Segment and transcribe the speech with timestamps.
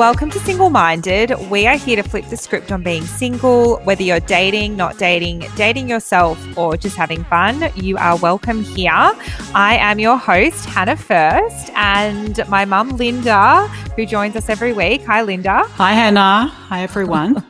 [0.00, 1.34] Welcome to Single Minded.
[1.50, 5.44] We are here to flip the script on being single, whether you're dating, not dating,
[5.56, 7.70] dating yourself, or just having fun.
[7.74, 9.12] You are welcome here.
[9.54, 15.04] I am your host, Hannah First, and my mum, Linda, who joins us every week.
[15.04, 15.64] Hi, Linda.
[15.64, 16.46] Hi, Hannah.
[16.46, 17.44] Hi, everyone.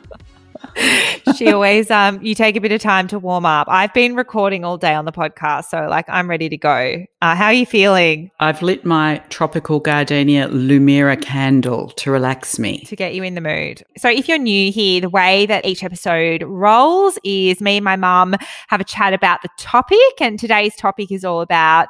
[1.35, 3.67] she always um you take a bit of time to warm up.
[3.69, 7.05] I've been recording all day on the podcast so like i'm ready to go.
[7.21, 8.31] Uh, how are you feeling?
[8.39, 12.79] I've lit my tropical gardenia Lumira candle to relax me.
[12.85, 13.83] to get you in the mood.
[13.97, 17.95] So if you're new here the way that each episode rolls is me and my
[17.95, 18.35] mum
[18.69, 21.89] have a chat about the topic and today's topic is all about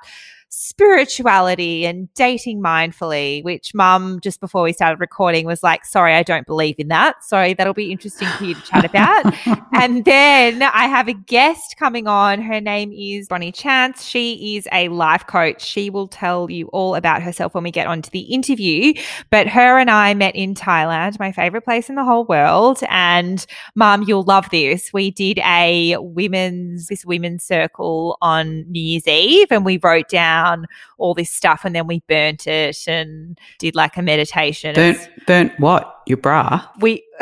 [0.62, 6.22] spirituality and dating mindfully, which mum just before we started recording was like, sorry, I
[6.22, 7.24] don't believe in that.
[7.24, 9.34] Sorry, that'll be interesting for you to chat about.
[9.74, 12.44] and then I have a guest coming on.
[12.44, 14.06] Her name is Bonnie Chance.
[14.06, 15.66] She is a life coach.
[15.66, 18.94] She will tell you all about herself when we get onto the interview.
[19.32, 22.82] But her and I met in Thailand, my favorite place in the whole world.
[22.88, 24.94] And mum, you'll love this.
[24.94, 30.51] We did a women's, this women's circle on New Year's Eve and we wrote down
[30.98, 34.76] all this stuff and then we burnt it and did like a meditation.
[34.76, 35.98] Burnt, burnt what?
[36.08, 36.66] Your bra?
[36.80, 37.04] we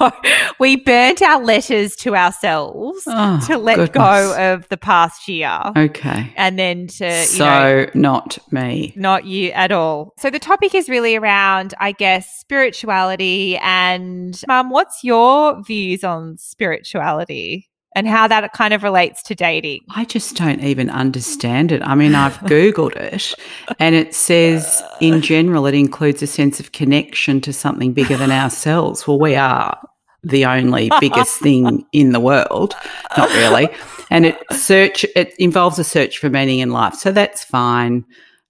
[0.00, 0.12] no,
[0.60, 3.96] we burnt our letters to ourselves Oh, to let goodness.
[3.96, 6.32] go of the past year Okay.
[6.36, 8.92] and then to you so, know not me.
[8.96, 10.14] not you at all.
[10.18, 16.36] So the topic is really around, I guess, spirituality and mum, what's your views on
[16.38, 19.80] spirituality and how that kind of relates to dating?
[19.90, 21.82] I just don't even understand it.
[21.82, 23.34] I mean, I've Googled it
[23.78, 28.30] and it says, in general, it includes a sense of connection to something bigger than
[28.30, 29.06] ourselves.
[29.06, 29.78] Well, we are
[30.22, 32.74] the only biggest thing in the world.
[33.16, 33.68] Not really.
[34.10, 36.94] And it search, it involves a search for meaning in life.
[36.94, 38.04] So that's fine.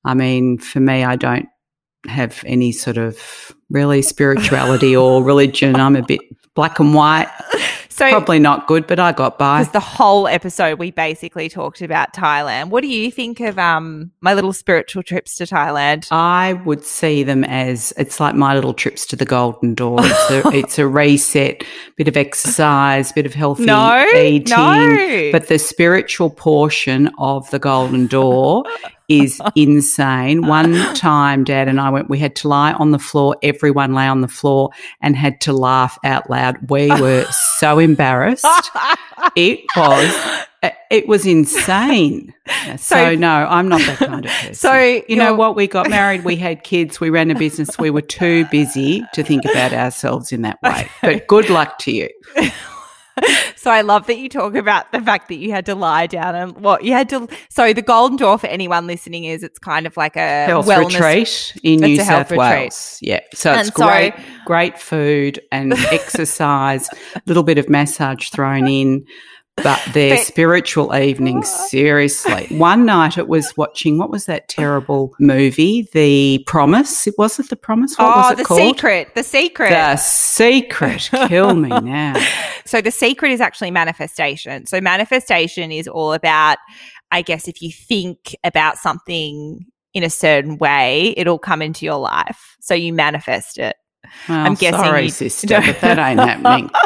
[0.05, 1.49] I mean, for me, I don't
[2.07, 5.77] have any sort of really spirituality or religion.
[5.77, 6.21] I'm a bit
[6.55, 7.29] black and white.
[7.93, 9.61] So Probably not good, but I got by.
[9.61, 12.71] because the whole episode we basically talked about Thailand.
[12.71, 16.09] What do you think of um my little spiritual trips to Thailand?
[16.11, 19.99] I would see them as it's like my little trips to the Golden Door.
[20.03, 21.65] It's a, it's a reset,
[21.97, 24.49] bit of exercise, bit of healthy No, eating.
[24.57, 25.29] no.
[25.31, 28.65] But the spiritual portion of the Golden Door
[29.21, 30.47] is insane.
[30.47, 33.37] One time, Dad and I went, we had to lie on the floor.
[33.43, 36.71] Everyone lay on the floor and had to laugh out loud.
[36.71, 37.25] We were
[37.59, 38.45] so embarrassed.
[39.37, 40.39] It was.
[40.63, 42.33] Eh, it was insane.
[42.73, 44.55] So, So- no, I'm not that kind of person.
[44.55, 44.75] So,
[45.09, 45.57] you know what?
[45.57, 47.79] We got married, we had kids, we ran a business.
[47.79, 50.89] We were too busy to think about ourselves in that way.
[51.03, 52.09] But good luck to you.
[53.63, 56.35] So I love that you talk about the fact that you had to lie down
[56.35, 57.29] and what you had to.
[57.49, 60.95] So the Golden Door for anyone listening is it's kind of like a Health wellness
[60.95, 62.39] retreat in New South retreat.
[62.41, 62.99] Wales.
[63.01, 63.21] Yeah.
[63.33, 64.15] So it's And so- great,
[64.47, 69.07] great food and exercise, a little bit of massage thrown in.
[69.57, 72.47] But their But- spiritual evenings, seriously.
[72.51, 75.89] One night it was watching, what was that terrible movie?
[75.93, 77.07] The Promise.
[77.07, 77.97] It wasn't The Promise?
[77.99, 78.61] What oh, was it the called?
[78.61, 79.69] secret, the secret.
[79.71, 81.11] The Secret.
[81.29, 82.15] Kill me now.
[82.65, 84.65] So the secret is actually manifestation.
[84.67, 86.57] So manifestation is all about,
[87.11, 91.99] I guess, if you think about something in a certain way, it'll come into your
[91.99, 92.57] life.
[92.61, 93.77] So you manifest it.
[94.29, 96.71] I'm guessing sorry, you- sister, but that ain't happening.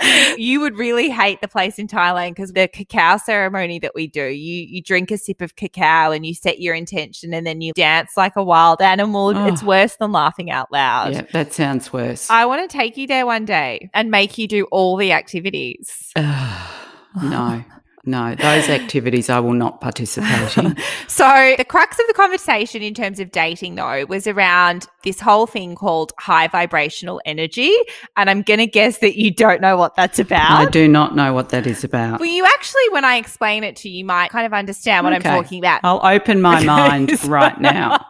[0.36, 4.24] you would really hate the place in Thailand because the cacao ceremony that we do,
[4.24, 7.72] you you drink a sip of cacao and you set your intention and then you
[7.72, 9.32] dance like a wild animal.
[9.36, 9.46] Oh.
[9.46, 11.12] It's worse than laughing out loud.
[11.12, 12.28] Yeah, that sounds worse.
[12.30, 16.12] I want to take you there one day and make you do all the activities.
[16.16, 16.24] no,
[18.06, 20.76] no, those activities I will not participate in.
[21.08, 25.46] So, the crux of the conversation in terms of dating, though, was around this whole
[25.46, 27.74] thing called high vibrational energy.
[28.16, 30.50] And I'm going to guess that you don't know what that's about.
[30.50, 32.20] I do not know what that is about.
[32.20, 35.14] Well, you actually, when I explain it to you, you might kind of understand what
[35.14, 35.28] Okay.
[35.28, 35.80] I'm talking about.
[35.84, 38.04] I'll open my mind right now.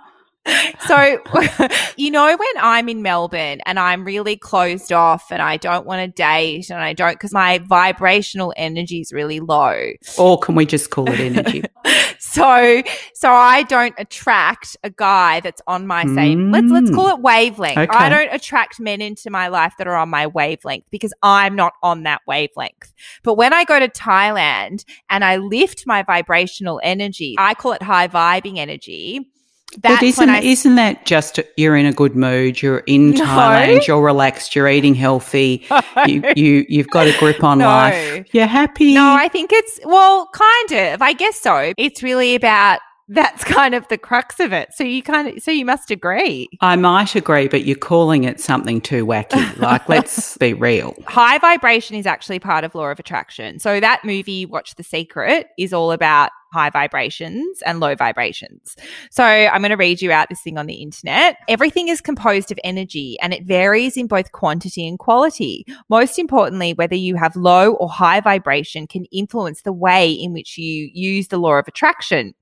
[0.87, 1.19] So,
[1.97, 6.01] you know, when I'm in Melbourne and I'm really closed off and I don't want
[6.01, 9.93] to date and I don't because my vibrational energy is really low.
[10.19, 11.65] Or can we just call it energy?
[12.19, 12.83] So,
[13.15, 16.51] so I don't attract a guy that's on my same.
[16.51, 17.77] Let's let's call it wavelength.
[17.77, 17.97] Mm, okay.
[17.97, 21.75] I don't attract men into my life that are on my wavelength because I'm not
[21.83, 22.93] on that wavelength.
[23.23, 27.83] But when I go to Thailand and I lift my vibrational energy, I call it
[27.83, 29.31] high vibing energy.
[29.79, 33.25] That's but isn't, I isn't that just you're in a good mood, you're in No.
[33.25, 35.67] Thailand, you're relaxed, you're eating healthy,
[36.07, 37.67] you, you, you've got a grip on No.
[37.67, 38.95] life, you're happy?
[38.95, 41.03] No, I think it's well, kind of.
[41.03, 41.75] I guess so.
[41.77, 42.79] It's really about
[43.09, 44.71] that's kind of the crux of it.
[44.75, 46.49] So you kind of so you must agree.
[46.61, 49.45] I might agree, but you're calling it something too wacky.
[49.67, 50.95] Like let's be real.
[51.07, 53.59] High vibration is actually part of law of attraction.
[53.59, 58.77] So that movie Watch the Secret is all about high vibrations and low vibrations.
[59.11, 61.37] So I'm going to read you out this thing on the internet.
[61.49, 65.65] Everything is composed of energy and it varies in both quantity and quality.
[65.89, 70.57] Most importantly, whether you have low or high vibration can influence the way in which
[70.59, 72.35] you use the law of attraction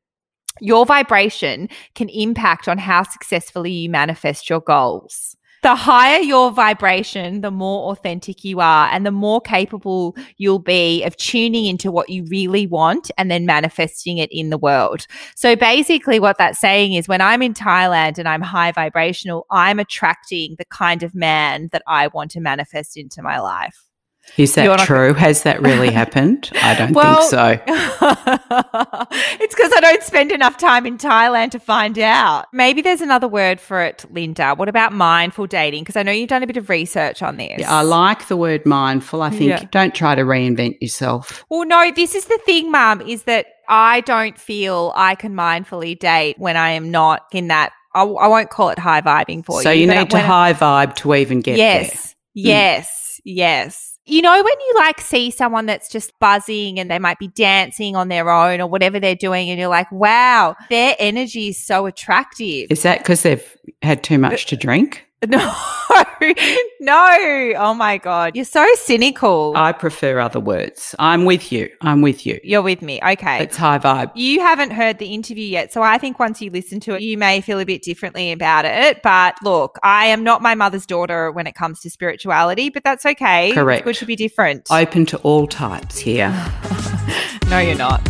[0.61, 5.37] your vibration can impact on how successfully you manifest your goals.
[5.65, 11.03] The higher your vibration, the more authentic you are and the more capable you'll be
[11.05, 15.07] of tuning into what you really want and then manifesting it in the world.
[15.35, 19.79] So basically what that's saying is when I'm in Thailand and I'm high vibrational, I'm
[19.79, 23.84] attracting the kind of man that I want to manifest into my life.
[24.37, 25.15] Is that true?
[25.15, 26.51] Has that really happened?
[26.61, 27.61] I don't well, think so.
[29.41, 32.47] it's because I don't spend enough time in Thailand to find out.
[32.53, 34.55] Maybe there's another word for it, Linda.
[34.55, 35.85] What about mindful dating?
[35.85, 37.61] Because I know you've done a bit of research on this.
[37.61, 39.23] Yeah, I like the word mindful.
[39.23, 39.65] I think yeah.
[39.71, 41.45] don't try to reinvent yourself.
[41.49, 45.99] Well, no, this is the thing, Mum, is that I don't feel I can mindfully
[45.99, 47.73] date when I am not in that.
[47.95, 49.87] I, I won't call it high vibing for so you.
[49.87, 52.15] So you need to high vibe to even get yes, there.
[52.35, 52.89] Yes,
[53.19, 53.21] mm.
[53.25, 53.94] yes.
[54.07, 57.97] You know, when you like see someone that's just buzzing and they might be dancing
[57.97, 61.87] on their own or whatever they're doing, and you're like, wow, their energy is so
[61.87, 62.67] attractive.
[62.71, 65.07] Is that because they've had too much to drink?
[66.21, 66.31] No,
[66.81, 67.53] no.
[67.57, 68.35] Oh my God.
[68.35, 69.53] You're so cynical.
[69.57, 70.95] I prefer other words.
[70.99, 71.71] I'm with you.
[71.83, 72.41] I'm with you.
[72.43, 73.01] You're with me.
[73.03, 73.43] Okay.
[73.43, 74.11] It's high vibe.
[74.15, 75.73] You haven't heard the interview yet.
[75.73, 78.65] So I think once you listen to it, you may feel a bit differently about
[78.65, 79.03] it.
[79.03, 83.05] But look, I am not my mother's daughter when it comes to spirituality, but that's
[83.05, 83.53] okay.
[83.53, 83.81] Correct.
[83.81, 84.67] It's good to be different.
[84.71, 86.31] Open to all types here.
[87.51, 88.01] no, you're not.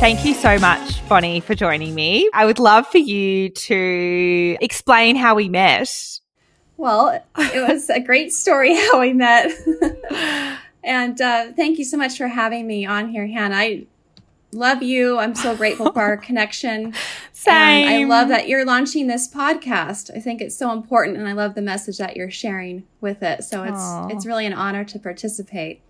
[0.00, 2.30] Thank you so much, Bonnie, for joining me.
[2.32, 5.94] I would love for you to explain how we met.
[6.78, 9.52] Well, it was a great story how we met.
[10.82, 13.54] and uh, thank you so much for having me on here, Hannah.
[13.54, 13.86] I
[14.52, 15.18] love you.
[15.18, 16.94] I'm so grateful for our connection.
[17.32, 17.86] Same.
[17.86, 20.16] And I love that you're launching this podcast.
[20.16, 23.44] I think it's so important and I love the message that you're sharing with it.
[23.44, 24.14] So it's Aww.
[24.14, 25.82] it's really an honor to participate.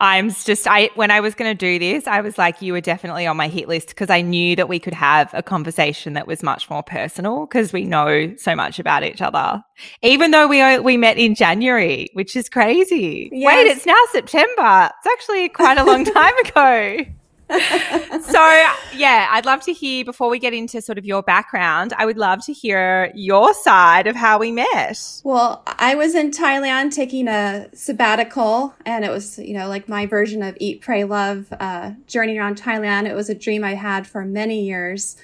[0.00, 2.80] I'm just I when I was going to do this, I was like you were
[2.80, 6.26] definitely on my hit list because I knew that we could have a conversation that
[6.26, 9.62] was much more personal because we know so much about each other.
[10.02, 13.28] Even though we uh, we met in January, which is crazy.
[13.32, 13.46] Yes.
[13.46, 14.90] Wait, it's now September.
[14.98, 17.04] It's actually quite a long time ago
[18.20, 22.04] so yeah, I'd love to hear before we get into sort of your background, I
[22.04, 25.22] would love to hear your side of how we met.
[25.24, 30.04] Well, I was in Thailand taking a sabbatical and it was, you know, like my
[30.04, 33.08] version of Eat, Pray, Love, uh, journey around Thailand.
[33.08, 35.16] It was a dream I had for many years.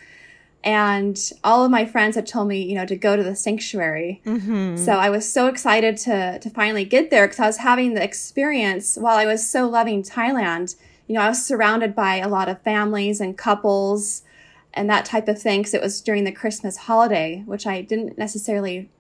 [0.63, 4.23] And all of my friends had told me, you know, to go to the sanctuary.
[4.25, 4.77] Mm-hmm.
[4.77, 8.03] So I was so excited to, to finally get there because I was having the
[8.03, 10.75] experience while I was so loving Thailand
[11.07, 14.23] you know, I was surrounded by a lot of families and couples
[14.73, 18.19] and that type of thing because it was during the Christmas holiday, which I didn't
[18.19, 18.91] necessarily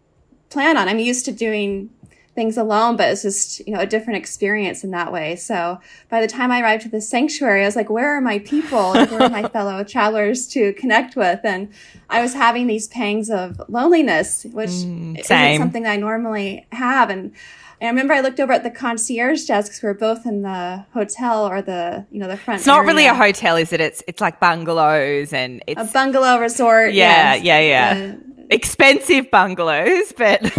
[0.50, 0.88] plan on.
[0.88, 1.90] I'm used to doing
[2.34, 5.36] things alone, but it's just, you know, a different experience in that way.
[5.36, 8.40] So by the time I arrived to the sanctuary, I was like, where are my
[8.40, 8.92] people?
[8.92, 11.40] where are my fellow travelers to connect with?
[11.44, 11.72] And
[12.10, 17.08] I was having these pangs of loneliness, which mm, isn't something I normally have.
[17.08, 17.32] And and
[17.81, 20.85] I remember I looked over at the concierge desk because we were both in the
[20.93, 22.59] hotel or the you know the front.
[22.59, 22.88] It's not area.
[22.88, 23.81] really a hotel, is it?
[23.81, 26.93] It's it's like bungalows and it's a bungalow resort.
[26.93, 27.45] Yeah, yes.
[27.45, 28.12] yeah, yeah.
[28.12, 28.16] Uh,
[28.50, 30.43] Expensive bungalows, but.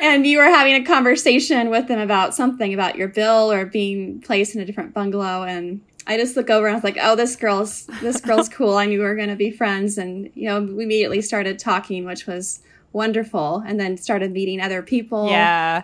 [0.00, 4.22] and you were having a conversation with them about something about your bill or being
[4.22, 7.14] placed in a different bungalow and I just look over and I was like, "Oh,
[7.14, 8.76] this girl's this girl's cool.
[8.76, 12.04] I knew we were going to be friends." And you know, we immediately started talking,
[12.04, 12.60] which was
[12.92, 15.28] wonderful and then started meeting other people.
[15.28, 15.82] Yeah.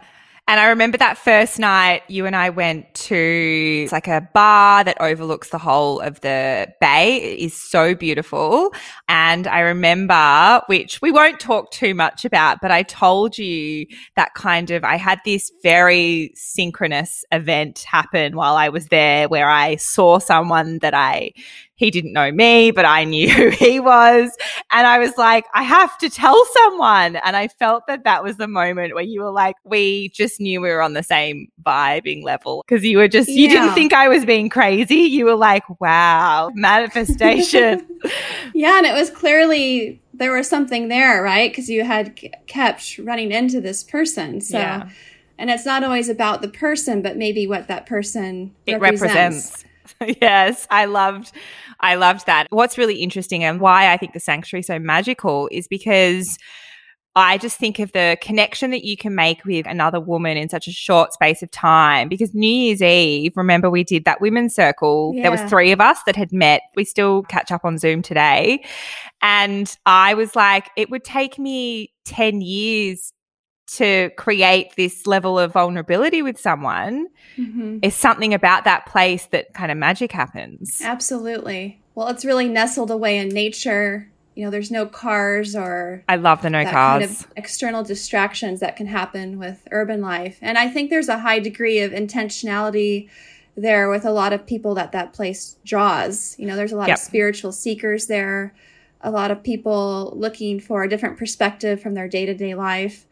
[0.49, 4.85] And I remember that first night you and I went to it's like a bar
[4.85, 7.17] that overlooks the whole of the bay.
[7.17, 8.73] It is so beautiful.
[9.09, 14.35] And I remember, which we won't talk too much about, but I told you that
[14.35, 19.75] kind of, I had this very synchronous event happen while I was there where I
[19.75, 21.33] saw someone that I
[21.77, 24.35] he didn't know me, but I knew who he was.
[24.73, 27.17] And I was like, I have to tell someone.
[27.17, 30.61] And I felt that that was the moment where you were like, we just knew
[30.61, 34.09] we were on the same vibing level because you were just, you didn't think I
[34.09, 34.97] was being crazy.
[34.97, 37.87] You were like, wow, manifestation.
[38.55, 38.79] yeah.
[38.79, 41.51] And it was clearly there was something there, right?
[41.51, 44.41] Because you had kept running into this person.
[44.41, 44.59] So.
[44.59, 44.89] Yeah.
[45.39, 49.13] And it's not always about the person, but maybe what that person it represents.
[49.13, 49.65] represents
[50.01, 51.33] yes, I loved
[51.81, 52.47] I loved that.
[52.51, 56.39] What's really interesting and why I think the sanctuary is so magical is because
[57.19, 60.69] I just think of the connection that you can make with another woman in such
[60.69, 62.11] a short space of time.
[62.11, 65.13] Because New Year's Eve, remember we did that women's circle.
[65.15, 65.23] Yeah.
[65.23, 66.61] There was three of us that had met.
[66.77, 68.63] We still catch up on Zoom today.
[69.23, 73.15] And I was like, it would take me 10 years
[73.67, 77.09] to create this level of vulnerability with someone.
[77.37, 77.79] Mm-hmm.
[77.83, 80.81] Is something about that place that kind of magic happens.
[80.83, 81.81] Absolutely.
[81.95, 86.43] Well, it's really nestled away in nature you know there's no cars or i love
[86.43, 90.69] the no cars kind of external distractions that can happen with urban life and i
[90.69, 93.09] think there's a high degree of intentionality
[93.57, 96.89] there with a lot of people that that place draws you know there's a lot
[96.89, 96.99] yep.
[96.99, 98.55] of spiritual seekers there
[99.01, 103.07] a lot of people looking for a different perspective from their day-to-day life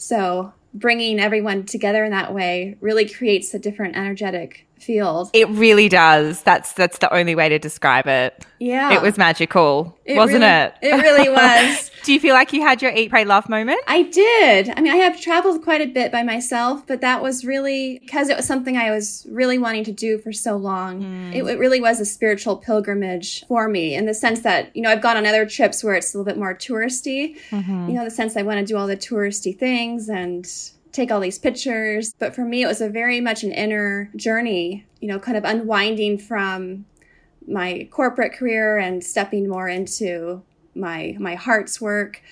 [0.00, 5.30] so bringing everyone together in that way really creates a different energetic field.
[5.32, 6.42] It really does.
[6.42, 8.46] That's that's the only way to describe it.
[8.58, 8.92] Yeah.
[8.92, 10.74] It was magical, it wasn't really, it?
[10.82, 11.90] It really was.
[12.04, 13.80] Do you feel like you had your eat pray love moment?
[13.86, 14.70] I did.
[14.76, 18.28] I mean, I have traveled quite a bit by myself, but that was really because
[18.28, 21.02] it was something I was really wanting to do for so long.
[21.02, 21.34] Mm.
[21.34, 24.90] It, it really was a spiritual pilgrimage for me in the sense that, you know,
[24.90, 27.38] I've gone on other trips where it's a little bit more touristy.
[27.50, 27.88] Mm-hmm.
[27.88, 30.46] You know, the sense I want to do all the touristy things and
[30.92, 32.14] take all these pictures.
[32.18, 35.44] But for me, it was a very much an inner journey, you know, kind of
[35.44, 36.84] unwinding from
[37.46, 40.42] my corporate career and stepping more into
[40.74, 42.22] my my heart's work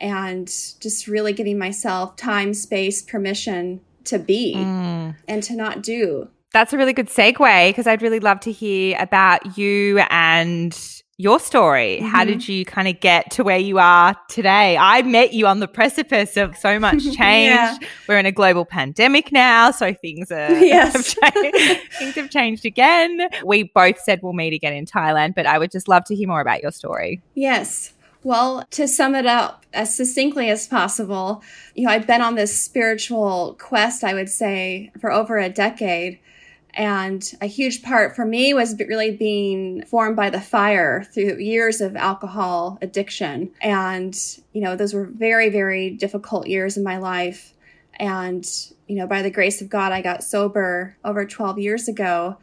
[0.00, 5.14] and just really giving myself time, space, permission to be mm.
[5.26, 6.28] and to not do.
[6.52, 10.76] That's a really good segue because I'd really love to hear about you and
[11.18, 11.98] your story.
[11.98, 12.06] Mm-hmm.
[12.06, 14.76] How did you kind of get to where you are today?
[14.78, 17.16] I met you on the precipice of so much change.
[17.50, 17.76] yeah.
[18.08, 21.16] We're in a global pandemic now, so things are yes.
[21.18, 23.28] have changed, things have changed again.
[23.44, 26.28] We both said we'll meet again in Thailand, but I would just love to hear
[26.28, 27.20] more about your story.
[27.34, 27.92] Yes.
[28.22, 31.42] Well, to sum it up as succinctly as possible,
[31.74, 36.18] you know, I've been on this spiritual quest, I would say, for over a decade.
[36.78, 41.80] And a huge part for me was really being formed by the fire through years
[41.80, 43.50] of alcohol addiction.
[43.60, 44.16] And,
[44.52, 47.52] you know, those were very, very difficult years in my life.
[47.98, 48.46] And,
[48.86, 52.38] you know, by the grace of God, I got sober over 12 years ago.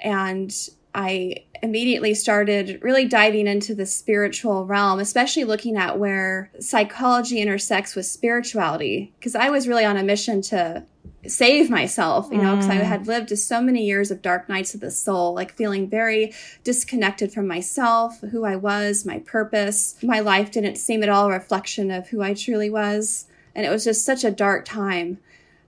[0.00, 0.50] And
[0.94, 7.96] I immediately started really diving into the spiritual realm, especially looking at where psychology intersects
[7.96, 9.12] with spirituality.
[9.18, 10.84] Because I was really on a mission to
[11.26, 12.72] save myself, you know, because mm.
[12.72, 15.88] I had lived just so many years of dark nights of the soul, like feeling
[15.88, 19.96] very disconnected from myself, who I was, my purpose.
[20.02, 23.26] My life didn't seem at all a reflection of who I truly was.
[23.54, 25.16] And it was just such a dark time.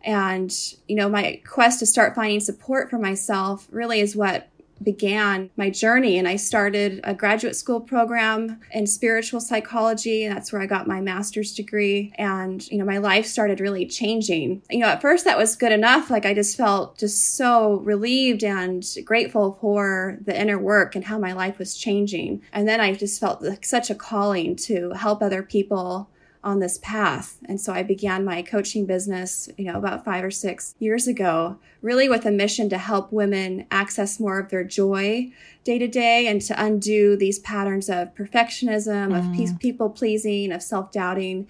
[0.05, 0.55] And,
[0.87, 4.49] you know, my quest to start finding support for myself really is what
[4.83, 10.53] began my journey and I started a graduate school program in spiritual psychology and that's
[10.53, 14.63] where I got my master's degree and you know my life started really changing.
[14.71, 18.45] You know at first that was good enough like I just felt just so relieved
[18.45, 22.43] and grateful for the inner work and how my life was changing.
[22.53, 26.11] And then I just felt like such a calling to help other people
[26.47, 27.39] on this path.
[27.47, 31.59] And so I began my coaching business, you know, about five or six years ago,
[31.83, 35.33] really with a mission to help women access more of their joy
[35.65, 39.53] day to day and to undo these patterns of perfectionism, mm.
[39.53, 41.49] of people pleasing, of self doubting.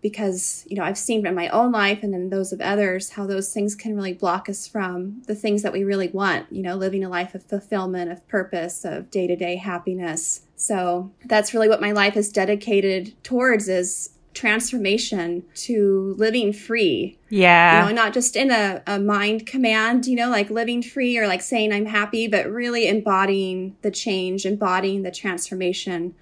[0.00, 3.26] Because, you know, I've seen in my own life and in those of others how
[3.26, 6.76] those things can really block us from the things that we really want, you know,
[6.76, 10.42] living a life of fulfillment, of purpose, of day to day happiness.
[10.54, 17.18] So that's really what my life is dedicated towards is transformation to living free.
[17.30, 17.80] Yeah.
[17.80, 21.26] You know, not just in a, a mind command, you know, like living free or
[21.26, 26.14] like saying I'm happy, but really embodying the change, embodying the transformation.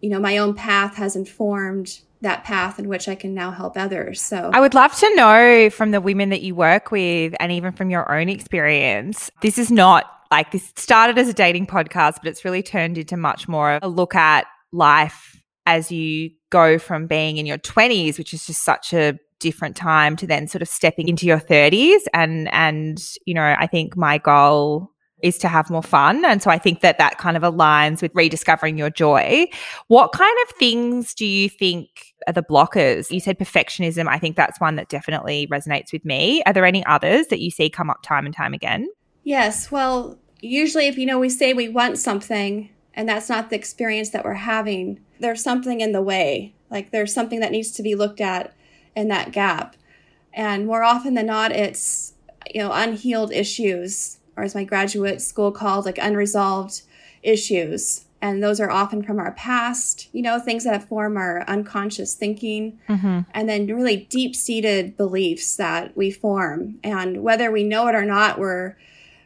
[0.00, 3.76] You know, my own path has informed that path in which I can now help
[3.76, 4.20] others.
[4.20, 7.72] So I would love to know from the women that you work with and even
[7.72, 9.30] from your own experience.
[9.42, 13.16] This is not like this started as a dating podcast, but it's really turned into
[13.16, 18.16] much more of a look at life as you go from being in your 20s,
[18.16, 21.98] which is just such a different time to then sort of stepping into your 30s
[22.14, 24.90] and and you know i think my goal
[25.22, 26.24] is to have more fun.
[26.24, 29.46] And so i think that that kind of aligns with rediscovering your joy.
[29.88, 31.88] What kind of things do you think
[32.26, 33.10] are the blockers?
[33.10, 34.06] You said perfectionism.
[34.06, 36.42] I think that's one that definitely resonates with me.
[36.44, 38.88] Are there any others that you see come up time and time again?
[39.24, 39.70] Yes.
[39.70, 44.10] Well usually if you know we say we want something and that's not the experience
[44.10, 46.54] that we're having, there's something in the way.
[46.70, 48.54] Like there's something that needs to be looked at
[48.94, 49.76] in that gap.
[50.32, 52.14] And more often than not, it's,
[52.52, 56.82] you know, unhealed issues or as my graduate school called, like unresolved
[57.22, 58.04] issues.
[58.20, 62.78] And those are often from our past, you know, things that form our unconscious thinking,
[62.88, 63.20] mm-hmm.
[63.32, 66.78] and then really deep seated beliefs that we form.
[66.82, 68.76] And whether we know it or not, we're,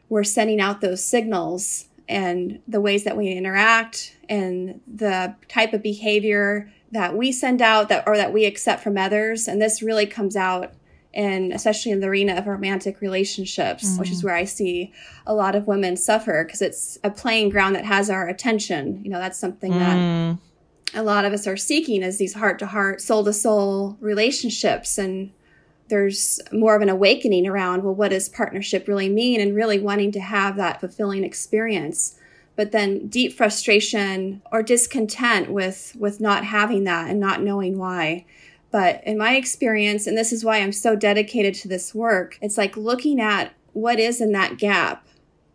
[0.08, 5.82] we're sending out those signals and the ways that we interact and the type of
[5.82, 10.06] behavior that we send out that or that we accept from others and this really
[10.06, 10.72] comes out
[11.14, 13.98] and especially in the arena of romantic relationships, mm-hmm.
[13.98, 14.28] which is mm-hmm.
[14.28, 14.92] where I see
[15.26, 19.02] a lot of women suffer because it's a playing ground that has our attention.
[19.02, 19.78] You know, that's something mm.
[19.78, 20.38] that
[20.98, 24.98] a lot of us are seeking is these heart to heart, soul to soul relationships.
[24.98, 25.32] And
[25.88, 29.40] there's more of an awakening around, well, what does partnership really mean?
[29.40, 32.18] And really wanting to have that fulfilling experience.
[32.56, 38.24] But then deep frustration or discontent with, with not having that and not knowing why.
[38.70, 42.58] But in my experience, and this is why I'm so dedicated to this work, it's
[42.58, 45.06] like looking at what is in that gap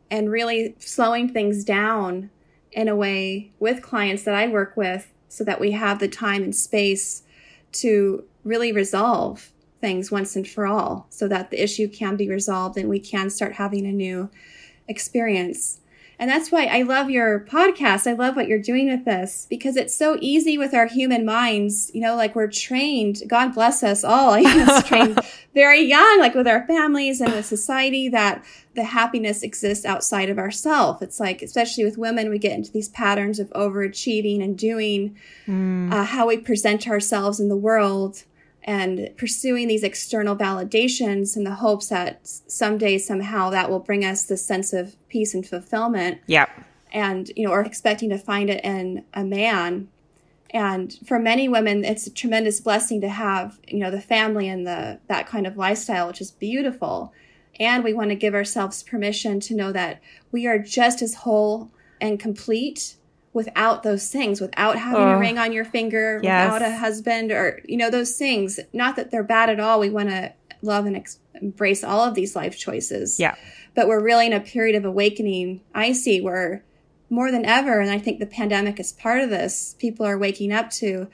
[0.10, 2.30] and really slowing things down
[2.72, 6.44] in a way with clients that I work with so that we have the time
[6.44, 7.24] and space
[7.74, 9.53] to really resolve
[9.84, 13.30] things once and for all so that the issue can be resolved and we can
[13.30, 14.30] start having a new
[14.88, 15.82] experience.
[16.18, 18.08] And that's why I love your podcast.
[18.08, 21.92] I love what you're doing with this because it's so easy with our human minds.
[21.94, 25.20] You know, like we're trained, God bless us all, you know, trained
[25.54, 28.42] very young, like with our families and with society that
[28.76, 31.02] the happiness exists outside of ourself.
[31.02, 35.92] It's like, especially with women, we get into these patterns of overachieving and doing mm.
[35.92, 38.24] uh, how we present ourselves in the world
[38.64, 44.24] and pursuing these external validations in the hopes that someday somehow that will bring us
[44.24, 46.22] this sense of peace and fulfillment.
[46.28, 46.48] Yeah.
[46.92, 49.90] And, you know, or expecting to find it in a man.
[50.52, 54.66] And for many women, it's a tremendous blessing to have, you know, the family and
[54.66, 57.12] the that kind of lifestyle, which is beautiful.
[57.60, 60.02] And we want to give ourselves permission to know that
[60.32, 62.96] we are just as whole and complete
[63.34, 66.52] without those things, without having oh, a ring on your finger, yes.
[66.52, 68.60] without a husband, or, you know, those things.
[68.72, 69.80] Not that they're bad at all.
[69.80, 73.20] We want to love and ex- embrace all of these life choices.
[73.20, 73.36] Yeah.
[73.76, 76.64] But we're really in a period of awakening, I see, where
[77.10, 80.52] more than ever, and I think the pandemic is part of this, people are waking
[80.52, 81.08] up to,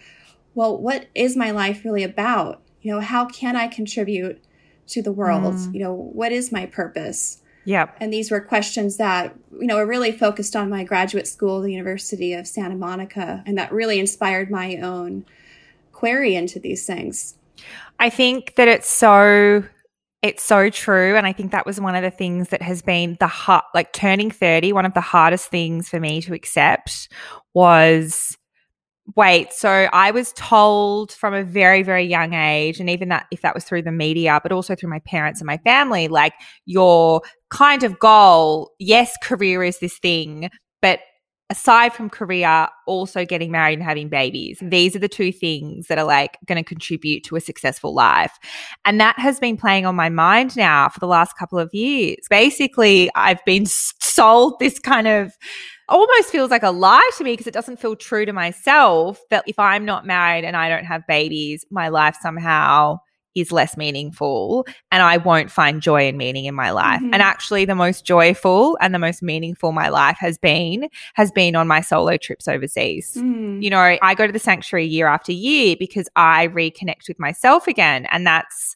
[0.56, 2.62] well, what is my life really about?
[2.82, 4.44] You know, how can I contribute
[4.88, 5.56] to the world?
[5.56, 5.74] Mm.
[5.74, 7.42] You know, what is my purpose?
[7.66, 7.90] Yeah.
[8.00, 11.72] And these were questions that, you know, were really focused on my graduate school, the
[11.72, 15.26] University of Santa Monica, and that really inspired my own
[15.92, 17.38] query into these things.
[18.00, 19.64] I think that it's so
[20.22, 23.16] it's so true and I think that was one of the things that has been
[23.20, 27.08] the hard like turning 30 one of the hardest things for me to accept
[27.54, 28.38] was
[29.16, 33.42] wait, so I was told from a very, very young age, and even that if
[33.42, 36.34] that was through the media, but also through my parents and my family, like
[36.66, 40.50] your kind of goal, yes, career is this thing,
[40.82, 41.00] but
[41.50, 44.60] aside from career, also getting married and having babies.
[44.62, 48.38] These are the two things that are like going to contribute to a successful life.
[48.86, 52.20] And that has been playing on my mind now for the last couple of years.
[52.30, 55.34] Basically, I've been sold this kind of
[55.90, 59.44] almost feels like a lie to me because it doesn't feel true to myself that
[59.48, 63.00] if I'm not married and I don't have babies, my life somehow
[63.36, 67.02] is less meaningful and I won't find joy and meaning in my life.
[67.02, 67.14] Mm-hmm.
[67.14, 71.56] And actually the most joyful and the most meaningful my life has been has been
[71.56, 73.16] on my solo trips overseas.
[73.16, 73.62] Mm.
[73.62, 77.68] You know, I go to the sanctuary year after year because I reconnect with myself
[77.68, 78.76] again and that's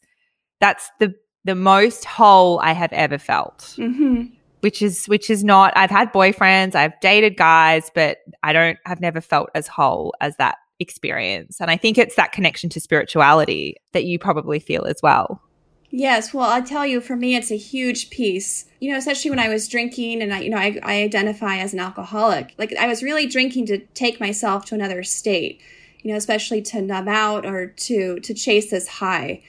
[0.59, 3.75] that's the the most whole I have ever felt.
[3.77, 8.79] Mm-hmm which is which is not I've had boyfriends, I've dated guys, but I don't
[8.85, 11.59] have never felt as whole as that experience.
[11.59, 15.41] And I think it's that connection to spirituality that you probably feel as well.
[15.89, 18.65] Yes, well, I'll tell you, for me, it's a huge piece.
[18.79, 21.73] You know, especially when I was drinking, and I, you know, I, I identify as
[21.73, 22.55] an alcoholic.
[22.57, 25.61] Like I was really drinking to take myself to another state.
[26.01, 29.43] You know, especially to numb out or to to chase this high.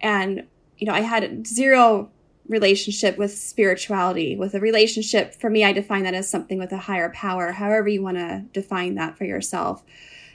[0.00, 0.44] And
[0.76, 2.10] you know, I had zero
[2.48, 5.34] relationship with spirituality, with a relationship.
[5.34, 8.44] For me, I define that as something with a higher power, however you want to
[8.52, 9.82] define that for yourself.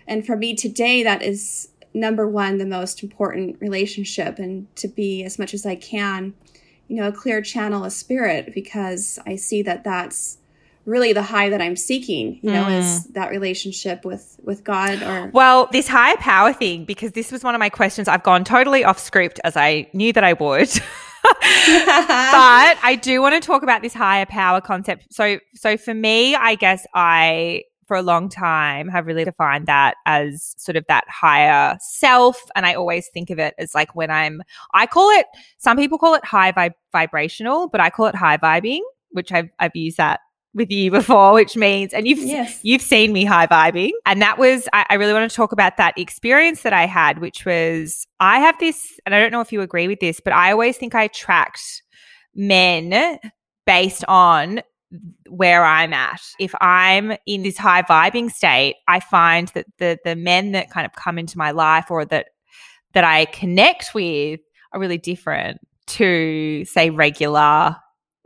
[0.07, 5.23] And for me today, that is number one, the most important relationship, and to be
[5.23, 6.33] as much as I can,
[6.87, 10.37] you know, a clear channel of spirit, because I see that that's
[10.85, 12.79] really the high that I'm seeking, you know, mm.
[12.79, 17.43] is that relationship with with God or Well, this higher power thing because this was
[17.43, 18.07] one of my questions.
[18.07, 20.69] I've gone totally off script as I knew that I would.
[21.23, 25.07] but I do want to talk about this higher power concept.
[25.11, 29.95] So, so for me, I guess I for a long time have really defined that
[30.05, 32.41] as sort of that higher self.
[32.55, 34.41] And I always think of it as like when I'm,
[34.73, 35.25] I call it,
[35.57, 38.79] some people call it high vib- vibrational, but I call it high vibing
[39.11, 40.21] which I've, I've used that
[40.53, 42.59] with you before, which means, and you've Yes.
[42.63, 45.77] you've seen me high vibing, and that was I, I really want to talk about
[45.77, 49.51] that experience that I had, which was I have this, and I don't know if
[49.51, 51.61] you agree with this, but I always think I attract
[52.35, 53.19] men
[53.65, 54.61] based on
[55.29, 56.21] where I'm at.
[56.39, 60.85] If I'm in this high vibing state, I find that the the men that kind
[60.85, 62.27] of come into my life or that
[62.93, 64.41] that I connect with
[64.73, 67.75] are really different to say regular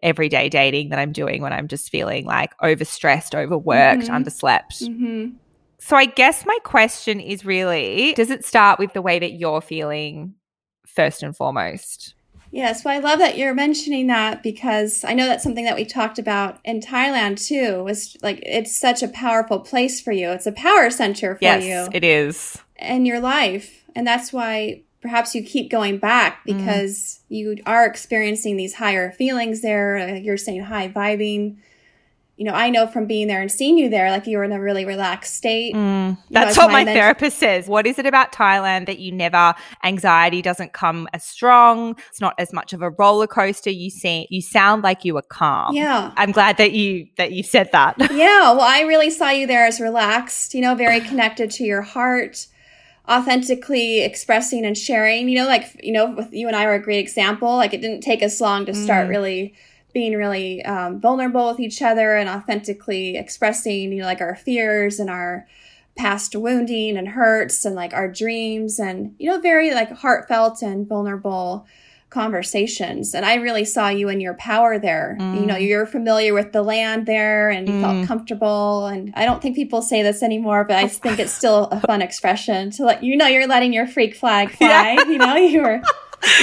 [0.06, 4.24] everyday dating that I'm doing when I'm just feeling like overstressed, overworked, Mhm.
[4.24, 4.88] underslept.
[4.88, 5.30] hmm
[5.80, 9.62] So I guess my question is really does it start with the way that you're
[9.62, 10.36] feeling
[10.88, 12.14] first and foremost?
[12.52, 15.84] Yes, well, I love that you're mentioning that because I know that's something that we
[15.84, 17.84] talked about in Thailand too.
[17.84, 20.30] Was like it's such a powerful place for you.
[20.30, 22.58] It's a power center for yes, you Yes, it is.
[22.80, 26.58] in your life, and that's why perhaps you keep going back Mm.
[26.58, 30.18] because you are experiencing these higher feelings there.
[30.18, 31.58] You're saying high vibing.
[32.38, 34.52] You know, I know from being there and seeing you there, like you were in
[34.52, 35.74] a really relaxed state.
[35.76, 37.68] Mm, You know, that's what my therapist says.
[37.68, 39.54] What is it about Thailand that you never
[39.86, 41.96] anxiety doesn't come as strong?
[42.10, 43.70] It's not as much of a roller coaster.
[43.70, 45.76] You see, you sound like you were calm.
[45.76, 46.12] Yeah.
[46.18, 47.96] I'm glad that you that you said that.
[48.12, 51.84] yeah, well, I really saw you there as relaxed, you know, very connected to your
[51.84, 52.48] heart,
[53.08, 55.30] authentically expressing and sharing.
[55.30, 57.56] You know, like, you know, with you and I were a great example.
[57.56, 59.10] Like, it didn't take us long to start Mm.
[59.10, 59.54] really
[59.94, 65.00] being really um, vulnerable with each other and authentically expressing, you know, like our fears
[65.00, 65.48] and our
[65.96, 70.86] past wounding and hurts and like our dreams and, you know, very like heartfelt and
[70.88, 71.66] vulnerable
[72.16, 73.14] conversations.
[73.14, 75.18] And I really saw you in your power there.
[75.20, 75.68] You know, Mm.
[75.68, 77.82] you're familiar with the land there and you Mm.
[77.82, 78.86] felt comfortable.
[78.88, 82.02] And I don't think people say this anymore, but I think it's still a fun
[82.08, 84.98] expression to let you know you're letting your freak flag fly.
[85.08, 85.82] You know, you were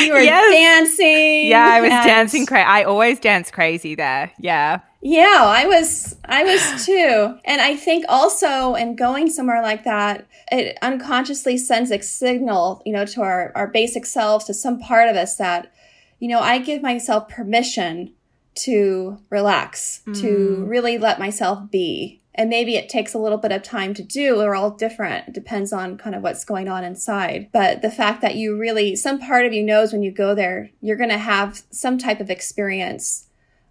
[0.05, 0.53] you were Yes.
[0.53, 1.47] dancing.
[1.49, 2.65] yeah, I was and- dancing crazy.
[2.67, 4.31] I always dance crazy there.
[4.39, 4.79] Yeah.
[5.03, 7.37] Yeah, I was I was too.
[7.45, 12.93] And I think also in going somewhere like that, it unconsciously sends a signal, you
[12.93, 15.73] know, to our, our basic selves, to some part of us that,
[16.21, 18.13] you know, I give myself permission
[18.55, 20.69] to relax, to Mm.
[20.69, 22.21] really let myself be.
[22.35, 24.37] And maybe it takes a little bit of time to do.
[24.37, 25.29] We're all different.
[25.29, 27.49] It depends on kind of what's going on inside.
[27.53, 30.71] But the fact that you really, some part of you knows when you go there,
[30.81, 33.27] you're going to have some type of experience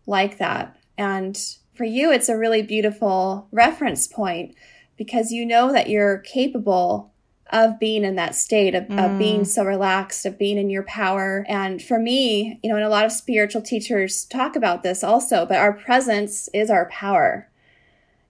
[0.06, 0.76] like that.
[0.98, 1.38] And
[1.74, 4.56] for you, it's a really beautiful reference point
[4.98, 7.12] because you know that you're capable
[7.52, 9.18] of being in that state, of, of Mm.
[9.18, 11.46] being so relaxed, of being in your power.
[11.50, 15.46] And for me, you know, and a lot of spiritual teachers talk about this also,
[15.46, 17.50] but our presence is our power.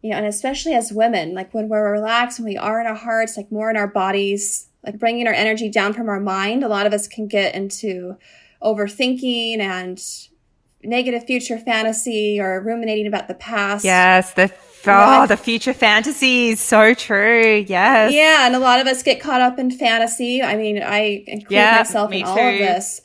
[0.01, 2.95] You know, and especially as women, like when we're relaxed, when we are in our
[2.95, 6.67] hearts, like more in our bodies, like bringing our energy down from our mind, a
[6.67, 8.17] lot of us can get into
[8.63, 10.01] overthinking and
[10.83, 13.85] negative future fantasy or ruminating about the past.
[13.85, 14.33] Yes.
[14.33, 14.51] The
[14.87, 17.65] oh, the future fantasy is so true.
[17.67, 18.13] Yes.
[18.13, 20.41] Yeah, and a lot of us get caught up in fantasy.
[20.41, 23.01] I mean, I include Yeah, myself in all of this.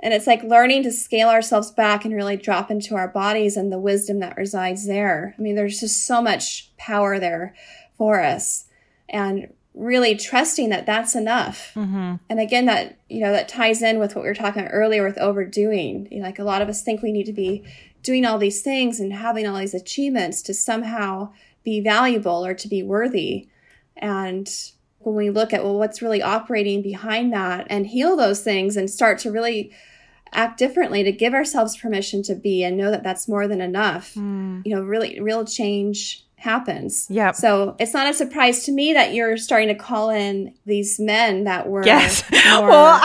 [0.00, 3.72] And it's like learning to scale ourselves back and really drop into our bodies and
[3.72, 5.34] the wisdom that resides there.
[5.38, 7.54] I mean, there's just so much power there
[7.96, 8.66] for us.
[9.08, 11.72] And really trusting that that's enough.
[11.74, 12.14] Mm-hmm.
[12.30, 15.04] And again, that, you know, that ties in with what we were talking about earlier
[15.04, 16.08] with overdoing.
[16.10, 17.64] You know, like a lot of us think we need to be
[18.02, 21.32] doing all these things and having all these achievements to somehow
[21.64, 23.48] be valuable or to be worthy.
[23.96, 24.48] And
[24.98, 28.88] when we look at, well, what's really operating behind that and heal those things and
[28.88, 29.72] start to really
[30.32, 34.14] act differently to give ourselves permission to be and know that that's more than enough,
[34.14, 34.62] Mm.
[34.64, 37.06] you know, really, real change happens.
[37.10, 37.32] Yeah.
[37.32, 41.44] So it's not a surprise to me that you're starting to call in these men
[41.44, 42.22] that were Yes.
[42.44, 43.00] Well,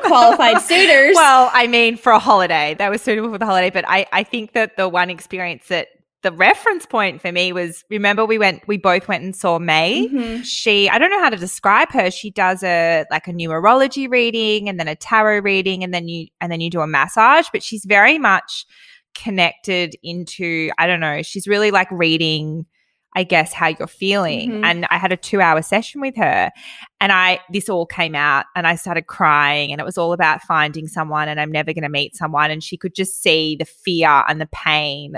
[0.00, 1.14] qualified suitors.
[1.14, 3.70] Well, I mean, for a holiday, that was suitable for the holiday.
[3.70, 5.88] But I, I think that the one experience that
[6.22, 10.08] the reference point for me was remember we went, we both went and saw May.
[10.08, 10.44] Mhm.
[10.44, 12.10] She, I don't know how to describe her.
[12.10, 16.26] She does a like a numerology reading and then a tarot reading, and then you
[16.40, 17.46] and then you do a massage.
[17.52, 18.66] But she's very much
[19.14, 21.22] connected into I don't know.
[21.22, 22.66] She's really like reading.
[23.14, 24.50] I guess how you're feeling.
[24.50, 24.64] Mhm.
[24.64, 26.50] And I had a two hour session with her
[27.00, 30.42] and I, this all came out and I started crying and it was all about
[30.42, 32.50] finding someone and I'm never going to meet someone.
[32.50, 35.14] And she could just see the fear and the pain.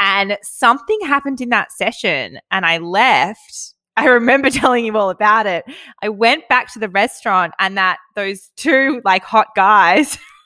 [0.00, 3.74] And something happened in that session and I left.
[3.96, 5.64] I remember telling you all about it.
[6.02, 10.18] I went back to the restaurant and that those two like hot guys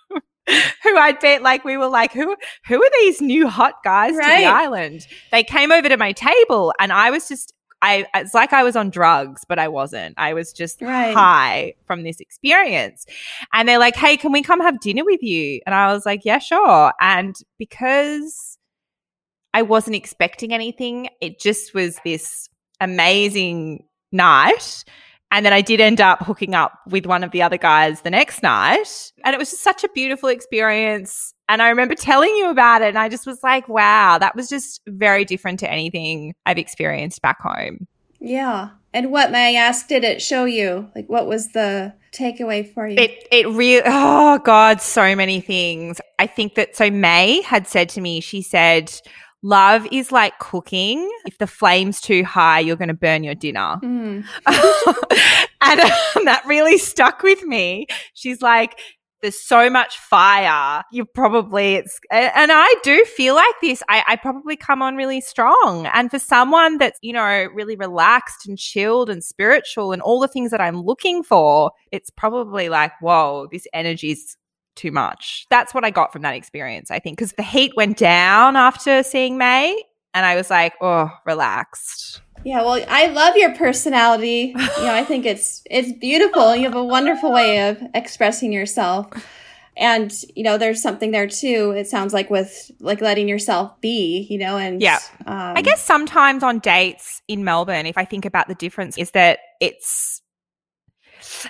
[0.49, 4.17] who I'd bet like we were like, who who are these new hot guys to
[4.19, 5.07] the island?
[5.31, 8.77] They came over to my table and I was just I it's like I was
[8.77, 10.15] on drugs, but I wasn't.
[10.17, 11.13] I was just Right.
[11.15, 13.07] high from this experience.
[13.53, 16.21] And they're like, "Hey, can we come have dinner with you?" And I was like,
[16.25, 18.57] "Yeah, sure." And because
[19.55, 21.09] I wasn't expecting anything.
[21.21, 22.49] It just was this
[22.81, 24.85] amazing night.
[25.33, 28.11] And then I did end up hooking up with one of the other guys the
[28.11, 29.13] next night.
[29.25, 31.33] And it was just such a beautiful experience.
[31.49, 32.89] And I remember telling you about it.
[32.89, 37.23] And I just was like, wow, that was just very different to anything I've experienced
[37.23, 37.89] back home.
[38.21, 38.71] Yeah.
[38.93, 40.91] And what, may I ask, did it show you?
[40.95, 42.99] Like, what was the takeaway for you?
[42.99, 45.99] It, it really, oh God, so many things.
[46.19, 48.93] I think that, so May had said to me, she said,
[49.43, 51.11] love is like cooking.
[51.27, 53.79] If the flame's too high, you're going to burn your dinner.
[53.83, 54.25] Mm.
[55.61, 57.87] and um, that really stuck with me.
[58.15, 58.79] She's like,
[59.23, 60.83] there's so much fire.
[60.91, 63.83] You probably it's and I do feel like this.
[63.89, 65.87] I, I probably come on really strong.
[65.95, 70.29] And for someone that's, you know, really relaxed and chilled and spiritual and all the
[70.29, 74.37] things that I'm looking for, it's probably like, whoa, this energy's
[74.75, 75.47] too much.
[75.51, 79.03] That's what I got from that experience, I think, because the heat went down after
[79.03, 79.83] seeing May
[80.15, 82.21] and I was like, oh, relaxed.
[82.45, 84.55] Yeah, well, I love your personality.
[84.57, 86.57] You know, I think it's it's beautiful.
[86.57, 89.07] You have a wonderful way of expressing yourself.
[89.77, 91.73] And, you know, there's something there too.
[91.77, 94.99] It sounds like with like letting yourself be, you know, and yeah.
[95.25, 99.13] Um, I guess sometimes on dates in Melbourne, if I think about the difference, is
[99.13, 100.22] that it's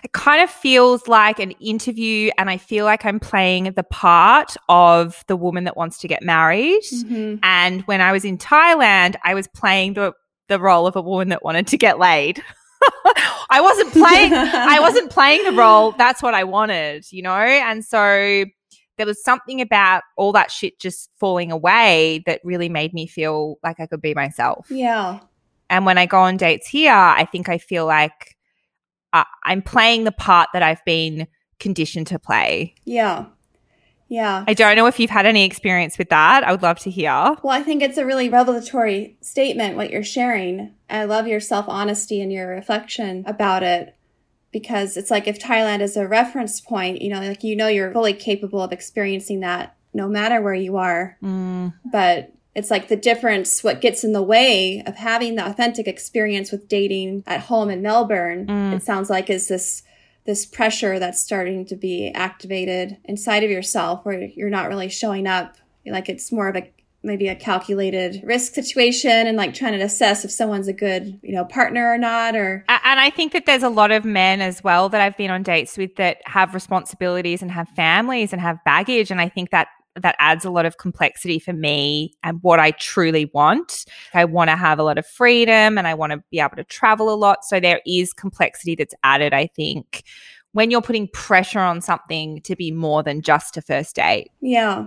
[0.02, 4.56] it kind of feels like an interview and I feel like I'm playing the part
[4.68, 6.82] of the woman that wants to get married.
[6.82, 7.36] Mm-hmm.
[7.42, 10.12] And when I was in Thailand, I was playing the,
[10.48, 12.42] the role of a woman that wanted to get laid.
[13.50, 15.92] I wasn't playing I wasn't playing the role.
[15.92, 17.36] That's what I wanted, you know?
[17.36, 18.44] And so
[18.96, 23.56] there was something about all that shit just falling away that really made me feel
[23.62, 24.66] like I could be myself.
[24.70, 25.20] Yeah.
[25.70, 28.36] And when I go on dates here, I think I feel like
[29.12, 31.26] uh, I'm playing the part that I've been
[31.58, 32.74] conditioned to play.
[32.84, 33.26] Yeah.
[34.08, 34.44] Yeah.
[34.46, 36.44] I don't know if you've had any experience with that.
[36.44, 37.10] I would love to hear.
[37.10, 40.74] Well, I think it's a really revelatory statement what you're sharing.
[40.90, 43.96] I love your self honesty and your reflection about it
[44.52, 47.92] because it's like if Thailand is a reference point, you know, like you know you're
[47.92, 51.16] fully capable of experiencing that no matter where you are.
[51.22, 51.72] Mm.
[51.90, 56.52] But it's like the difference, what gets in the way of having the authentic experience
[56.52, 58.72] with dating at home in Melbourne, mm.
[58.74, 59.82] it sounds like is this
[60.24, 65.26] this pressure that's starting to be activated inside of yourself where you're not really showing
[65.26, 66.70] up like it's more of a
[67.02, 71.34] maybe a calculated risk situation and like trying to assess if someone's a good you
[71.34, 74.62] know partner or not or and i think that there's a lot of men as
[74.62, 78.62] well that i've been on dates with that have responsibilities and have families and have
[78.64, 79.66] baggage and i think that
[80.00, 83.84] that adds a lot of complexity for me and what I truly want.
[84.14, 86.64] I want to have a lot of freedom and I want to be able to
[86.64, 87.44] travel a lot.
[87.44, 90.04] So there is complexity that's added, I think,
[90.52, 94.30] when you're putting pressure on something to be more than just a first date.
[94.40, 94.86] Yeah.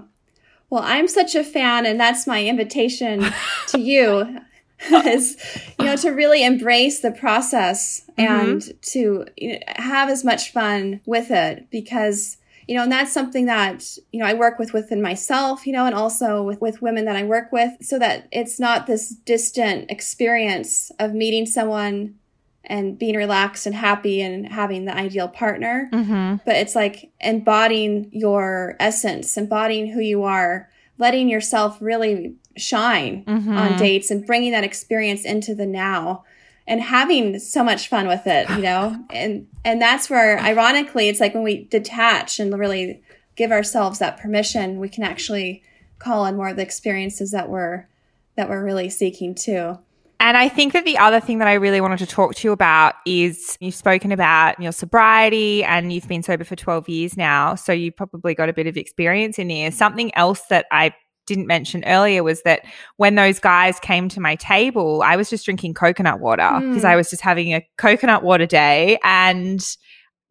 [0.70, 3.26] Well, I'm such a fan, and that's my invitation
[3.68, 4.40] to you.
[5.06, 5.38] is
[5.80, 8.50] you know to really embrace the process mm-hmm.
[8.52, 12.38] and to you know, have as much fun with it because
[12.68, 15.86] you know, and that's something that, you know, I work with within myself, you know,
[15.86, 19.92] and also with, with women that I work with so that it's not this distant
[19.92, 22.16] experience of meeting someone
[22.64, 25.90] and being relaxed and happy and having the ideal partner.
[25.94, 26.38] Mm-hmm.
[26.46, 33.56] But it's like embodying your essence, embodying who you are, letting yourself really shine mm-hmm.
[33.56, 36.24] on dates and bringing that experience into the now
[36.68, 38.98] and having so much fun with it, you know?
[39.10, 43.02] and and that's where ironically it's like when we detach and really
[43.36, 45.64] give ourselves that permission, we can actually
[46.00, 47.88] call in more of the experiences that we're
[48.36, 49.78] that we're really seeking too.
[50.20, 52.52] And I think that the other thing that I really wanted to talk to you
[52.52, 57.56] about is you've spoken about your sobriety and you've been sober for 12 years now.
[57.56, 59.72] So you've probably got a bit of experience in there.
[59.72, 62.66] Something else that I didn't mention earlier was that
[62.98, 66.90] when those guys came to my table, I was just drinking coconut water because mm.
[66.90, 69.66] I was just having a coconut water day and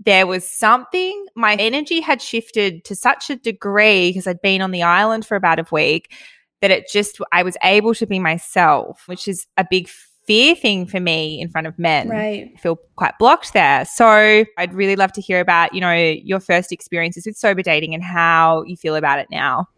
[0.05, 4.71] there was something my energy had shifted to such a degree because I'd been on
[4.71, 6.13] the island for about a week
[6.61, 9.89] that it just I was able to be myself, which is a big
[10.27, 12.09] fear thing for me in front of men.
[12.09, 12.53] Right.
[12.55, 13.85] I feel quite blocked there.
[13.85, 17.95] So I'd really love to hear about, you know, your first experiences with sober dating
[17.95, 19.69] and how you feel about it now.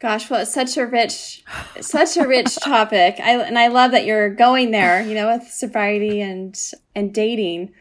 [0.00, 1.44] Gosh, well, it's such a rich,
[1.80, 3.20] such a rich topic.
[3.20, 6.58] I, and I love that you're going there, you know, with sobriety and,
[6.94, 7.72] and dating.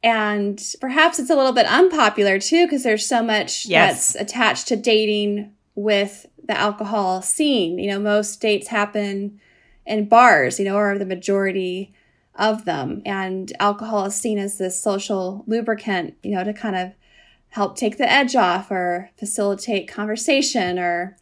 [0.00, 4.12] And perhaps it's a little bit unpopular too, because there's so much yes.
[4.12, 7.80] that's attached to dating with the alcohol scene.
[7.80, 9.40] You know, most dates happen
[9.84, 11.92] in bars, you know, or the majority
[12.36, 13.02] of them.
[13.04, 16.92] And alcohol is seen as this social lubricant, you know, to kind of
[17.50, 21.16] help take the edge off or facilitate conversation or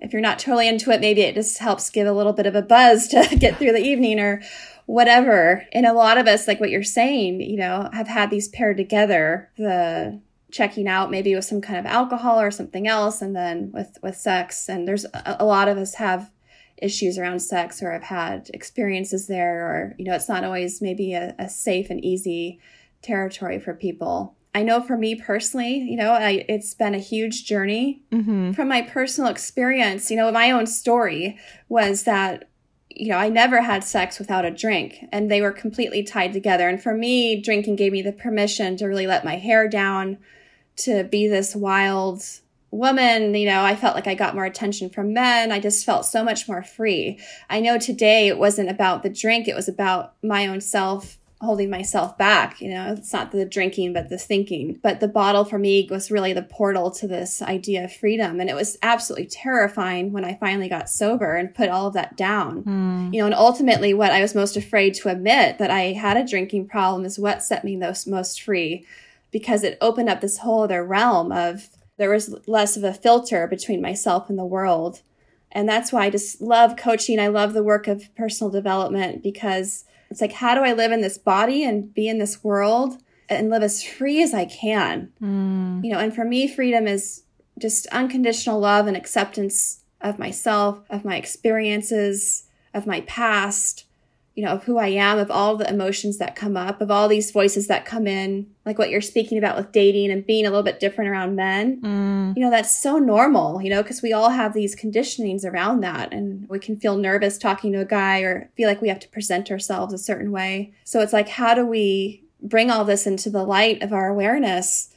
[0.00, 2.54] if you're not totally into it, maybe it just helps give a little bit of
[2.54, 4.42] a buzz to get through the evening or
[4.86, 5.66] whatever.
[5.72, 8.76] And a lot of us, like what you're saying, you know, have had these paired
[8.76, 9.50] together.
[9.56, 10.20] The
[10.50, 14.16] checking out maybe with some kind of alcohol or something else and then with with
[14.16, 16.30] sex and there's a, a, lot of us have
[16.76, 21.12] issues around sex or have had experiences there or you know it's not always maybe
[21.12, 22.58] a, a safe and easy
[23.00, 27.44] territory for people I know for me personally, you know, I, it's been a huge
[27.44, 28.02] journey.
[28.10, 28.52] Mm-hmm.
[28.52, 32.48] From my personal experience, you know, my own story was that,
[32.88, 36.68] you know, I never had sex without a drink and they were completely tied together.
[36.68, 40.18] And for me, drinking gave me the permission to really let my hair down,
[40.78, 42.24] to be this wild
[42.72, 43.34] woman.
[43.34, 45.52] You know, I felt like I got more attention from men.
[45.52, 47.20] I just felt so much more free.
[47.48, 51.70] I know today it wasn't about the drink, it was about my own self holding
[51.70, 52.60] myself back.
[52.60, 54.78] You know, it's not the drinking, but the thinking.
[54.82, 58.40] But the bottle for me was really the portal to this idea of freedom.
[58.40, 62.16] And it was absolutely terrifying when I finally got sober and put all of that
[62.16, 62.62] down.
[62.64, 63.14] Mm.
[63.14, 66.26] You know, and ultimately what I was most afraid to admit that I had a
[66.26, 68.86] drinking problem is what set me most, most free
[69.30, 73.46] because it opened up this whole other realm of there was less of a filter
[73.46, 75.02] between myself and the world.
[75.52, 77.18] And that's why I just love coaching.
[77.18, 81.00] I love the work of personal development because it's like, how do I live in
[81.00, 85.12] this body and be in this world and live as free as I can?
[85.22, 85.84] Mm.
[85.84, 87.22] You know, and for me, freedom is
[87.58, 92.44] just unconditional love and acceptance of myself, of my experiences,
[92.74, 93.84] of my past,
[94.40, 97.08] you know, of who I am, of all the emotions that come up, of all
[97.08, 100.48] these voices that come in, like what you're speaking about with dating and being a
[100.48, 101.78] little bit different around men.
[101.82, 102.34] Mm.
[102.38, 106.14] You know, that's so normal, you know, because we all have these conditionings around that.
[106.14, 109.10] And we can feel nervous talking to a guy or feel like we have to
[109.10, 110.72] present ourselves a certain way.
[110.84, 114.88] So it's like, how do we bring all this into the light of our awareness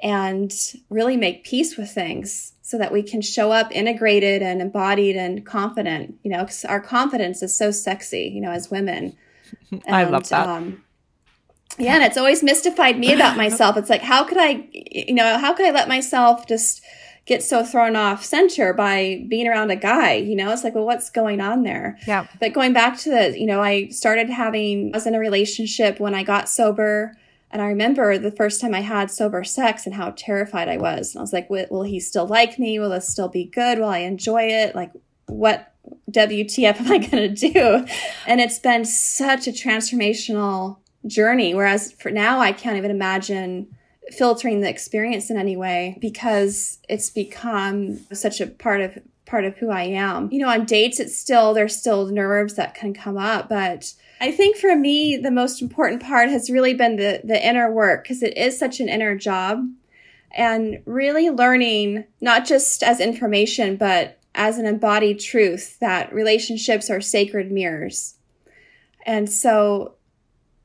[0.00, 0.54] and
[0.90, 2.51] really make peace with things?
[2.72, 7.42] So that we can show up integrated and embodied and confident, you know, our confidence
[7.42, 9.14] is so sexy, you know, as women.
[9.70, 10.48] And, I love that.
[10.48, 10.82] Um,
[11.76, 13.76] yeah, and it's always mystified me about myself.
[13.76, 16.82] It's like, how could I, you know, how could I let myself just
[17.26, 20.14] get so thrown off center by being around a guy?
[20.14, 21.98] You know, it's like, well, what's going on there?
[22.06, 22.26] Yeah.
[22.40, 26.00] But going back to the, you know, I started having, I was in a relationship
[26.00, 27.18] when I got sober
[27.52, 31.14] and I remember the first time I had sober sex and how terrified I was.
[31.14, 32.78] And I was like, will he still like me?
[32.78, 33.78] Will this still be good?
[33.78, 34.74] Will I enjoy it?
[34.74, 34.90] Like,
[35.26, 35.72] what
[36.10, 37.86] WTF am I going to do?
[38.26, 41.54] And it's been such a transformational journey.
[41.54, 43.76] Whereas for now, I can't even imagine
[44.10, 49.56] filtering the experience in any way because it's become such a part of part of
[49.56, 50.30] who I am.
[50.30, 54.30] You know, on dates, it's still, there's still nerves that can come up, but I
[54.30, 58.22] think for me, the most important part has really been the, the inner work because
[58.22, 59.66] it is such an inner job
[60.30, 67.00] and really learning not just as information, but as an embodied truth that relationships are
[67.00, 68.14] sacred mirrors.
[69.04, 69.96] And so,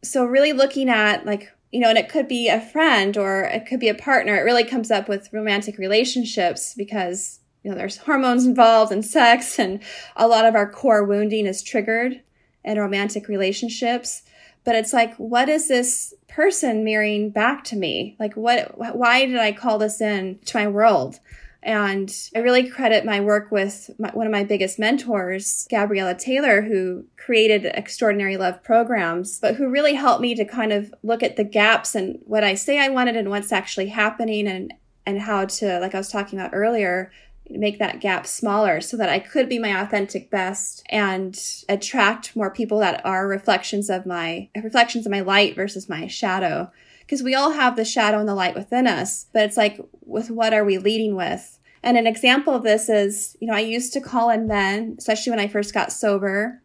[0.03, 3.65] so really looking at like, you know, and it could be a friend or it
[3.65, 4.35] could be a partner.
[4.35, 9.57] It really comes up with romantic relationships because, you know, there's hormones involved and sex
[9.57, 9.81] and
[10.15, 12.21] a lot of our core wounding is triggered
[12.67, 14.21] and romantic relationships
[14.67, 18.17] but it's like what is this person mirroring back to me?
[18.19, 21.21] Like what why did i call this in to my world?
[21.63, 26.61] And i really credit my work with my, one of my biggest mentors gabriella taylor
[26.61, 31.35] who created extraordinary love programs but who really helped me to kind of look at
[31.35, 34.73] the gaps and what i say i wanted and what's actually happening and
[35.05, 37.11] and how to like i was talking about earlier
[37.49, 42.51] make that gap smaller so that I could be my authentic best and attract more
[42.51, 46.71] people that are reflections of my reflections of my light versus my shadow.
[46.99, 50.29] Because we all have the shadow and the light within us, but it's like, with
[50.29, 51.57] what are we leading with?
[51.81, 55.29] And an example of this is, you know, I used to call in men, especially
[55.29, 56.61] when I first got sober.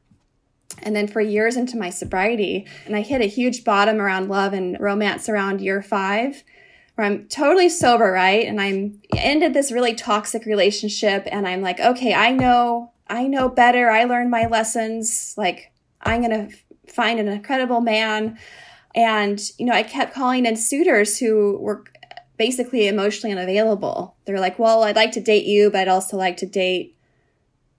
[0.82, 4.52] And then for years into my sobriety, and I hit a huge bottom around love
[4.52, 6.42] and romance around year five
[7.02, 8.46] where I'm totally sober, right?
[8.46, 13.48] And I'm ended this really toxic relationship and I'm like, okay, I know, I know
[13.48, 13.90] better.
[13.90, 15.34] I learned my lessons.
[15.36, 16.56] Like I'm going to
[16.92, 18.38] find an incredible man.
[18.94, 21.82] And, you know, I kept calling in suitors who were
[22.36, 24.14] basically emotionally unavailable.
[24.24, 26.96] They're like, well, I'd like to date you, but I'd also like to date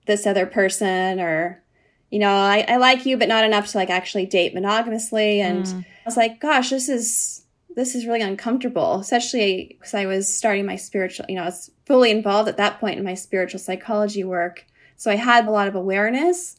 [0.06, 1.62] this other person or,
[2.10, 5.40] you know, I, I like you, but not enough to like actually date monogamously.
[5.40, 5.78] And mm.
[5.80, 7.43] I was like, gosh, this is,
[7.74, 11.70] this is really uncomfortable, especially because I was starting my spiritual, you know, I was
[11.86, 14.64] fully involved at that point in my spiritual psychology work.
[14.96, 16.56] So I had a lot of awareness,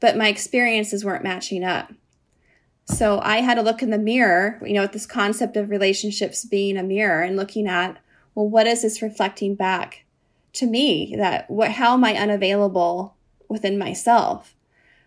[0.00, 1.92] but my experiences weren't matching up.
[2.86, 6.44] So I had to look in the mirror, you know, with this concept of relationships
[6.44, 7.98] being a mirror and looking at,
[8.34, 10.04] well, what is this reflecting back
[10.54, 13.16] to me that what how am I unavailable
[13.48, 14.54] within myself?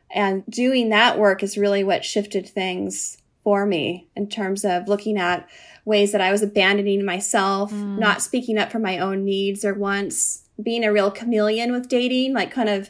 [0.10, 3.18] And doing that work is really what shifted things
[3.48, 5.48] for me in terms of looking at
[5.86, 7.98] ways that I was abandoning myself, mm.
[7.98, 12.34] not speaking up for my own needs or wants, being a real chameleon with dating,
[12.34, 12.90] like kind of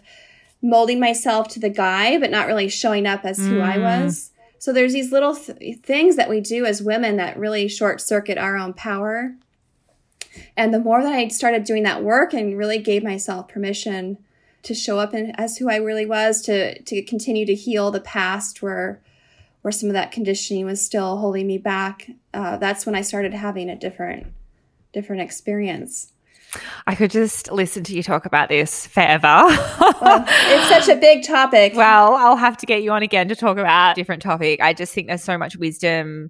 [0.64, 3.84] molding myself to the guy, but not really showing up as who I mm.
[3.84, 4.32] was.
[4.58, 8.40] So there's these little th- things that we do as women that really short circuit
[8.40, 9.36] our own power.
[10.56, 14.18] And the more that I started doing that work and really gave myself permission
[14.64, 18.02] to show up in, as who I really was, to to continue to heal the
[18.02, 19.04] past where
[19.62, 23.34] where some of that conditioning was still holding me back, uh, that's when I started
[23.34, 24.28] having a different
[24.94, 26.12] different experience.
[26.88, 29.28] I could just listen to you talk about this forever.
[29.28, 31.74] well, it's such a big topic.
[31.76, 34.62] Well, I'll have to get you on again to talk about a different topic.
[34.62, 36.30] I just think there's so much wisdom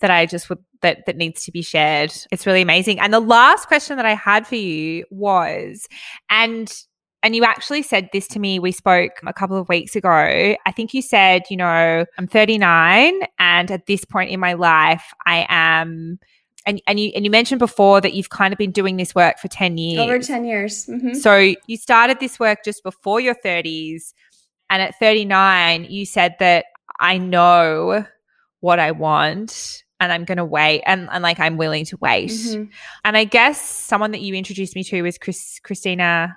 [0.00, 2.12] that I just would that that needs to be shared.
[2.30, 3.00] It's really amazing.
[3.00, 5.88] And the last question that I had for you was
[6.28, 6.72] and
[7.24, 8.58] and you actually said this to me.
[8.58, 10.10] We spoke a couple of weeks ago.
[10.10, 15.12] I think you said, you know, I'm 39 and at this point in my life,
[15.26, 16.20] I am
[16.66, 19.38] and, and you and you mentioned before that you've kind of been doing this work
[19.38, 20.00] for 10 years.
[20.00, 20.86] Over 10 years.
[20.86, 21.14] Mm-hmm.
[21.14, 24.12] So you started this work just before your 30s.
[24.68, 26.66] And at 39, you said that
[27.00, 28.04] I know
[28.60, 32.30] what I want and I'm going to wait and, and like I'm willing to wait.
[32.30, 32.64] Mm-hmm.
[33.04, 36.36] And I guess someone that you introduced me to was Chris, Christina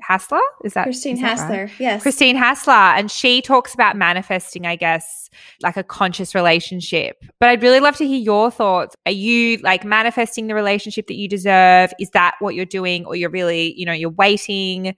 [0.00, 0.40] Hassler.
[0.64, 1.64] Is that Christine is Hassler?
[1.64, 1.80] Right?
[1.80, 4.66] Yes, Christine Hassler, and she talks about manifesting.
[4.66, 5.28] I guess
[5.62, 7.24] like a conscious relationship.
[7.40, 8.96] But I'd really love to hear your thoughts.
[9.06, 11.92] Are you like manifesting the relationship that you deserve?
[11.98, 14.94] Is that what you're doing, or you're really, you know, you're waiting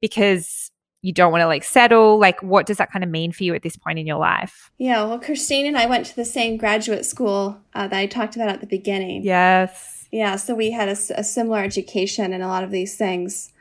[0.00, 0.70] because
[1.02, 2.18] you don't want to like settle?
[2.18, 4.70] Like, what does that kind of mean for you at this point in your life?
[4.78, 8.36] Yeah, well, Christine and I went to the same graduate school uh, that I talked
[8.36, 9.24] about at the beginning.
[9.24, 10.06] Yes.
[10.12, 13.51] Yeah, so we had a, a similar education and a lot of these things.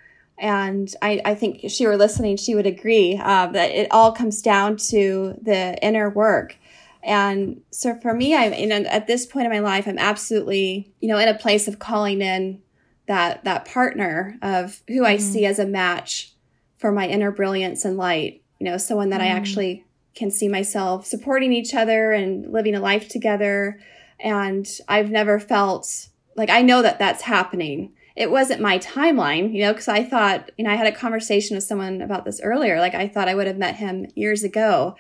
[0.41, 4.11] And I, I think if she were listening, she would agree uh, that it all
[4.11, 6.57] comes down to the inner work.
[7.03, 11.07] And so for me, I'm in at this point in my life, I'm absolutely, you
[11.07, 12.59] know, in a place of calling in
[13.05, 15.21] that that partner of who I mm.
[15.21, 16.33] see as a match
[16.77, 18.41] for my inner brilliance and light.
[18.59, 19.25] You know, someone that mm.
[19.25, 19.85] I actually
[20.15, 23.79] can see myself supporting each other and living a life together.
[24.19, 29.61] And I've never felt like I know that that's happening it wasn't my timeline, you
[29.61, 32.79] know, because I thought, you know, I had a conversation with someone about this earlier.
[32.79, 34.95] Like I thought I would have met him years ago.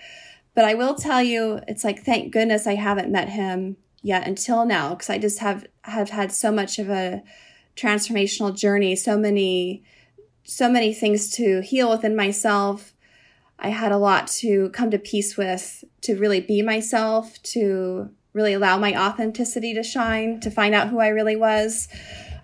[0.53, 4.65] But I will tell you, it's like, thank goodness I haven't met him yet until
[4.65, 7.23] now, because I just have, have had so much of a
[7.75, 9.83] transformational journey, so many,
[10.43, 12.93] so many things to heal within myself.
[13.59, 18.53] I had a lot to come to peace with, to really be myself, to really
[18.53, 21.87] allow my authenticity to shine, to find out who I really was.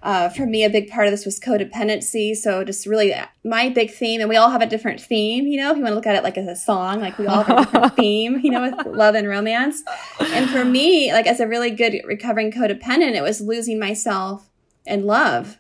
[0.08, 2.34] Uh, for me, a big part of this was codependency.
[2.34, 5.70] So just really my big theme, and we all have a different theme, you know,
[5.70, 7.60] if you want to look at it like as a song, like we all have
[7.60, 9.84] a different theme, you know, with love and romance.
[10.22, 14.50] And for me, like as a really good recovering codependent, it was losing myself
[14.86, 15.58] in love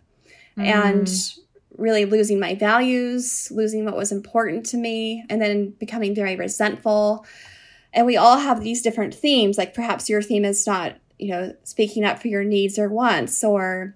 [0.57, 0.63] mm.
[0.63, 1.09] and
[1.77, 7.25] really losing my values, losing what was important to me, and then becoming very resentful.
[7.91, 9.57] And we all have these different themes.
[9.57, 13.43] Like perhaps your theme is not, you know, speaking up for your needs or wants,
[13.43, 13.93] or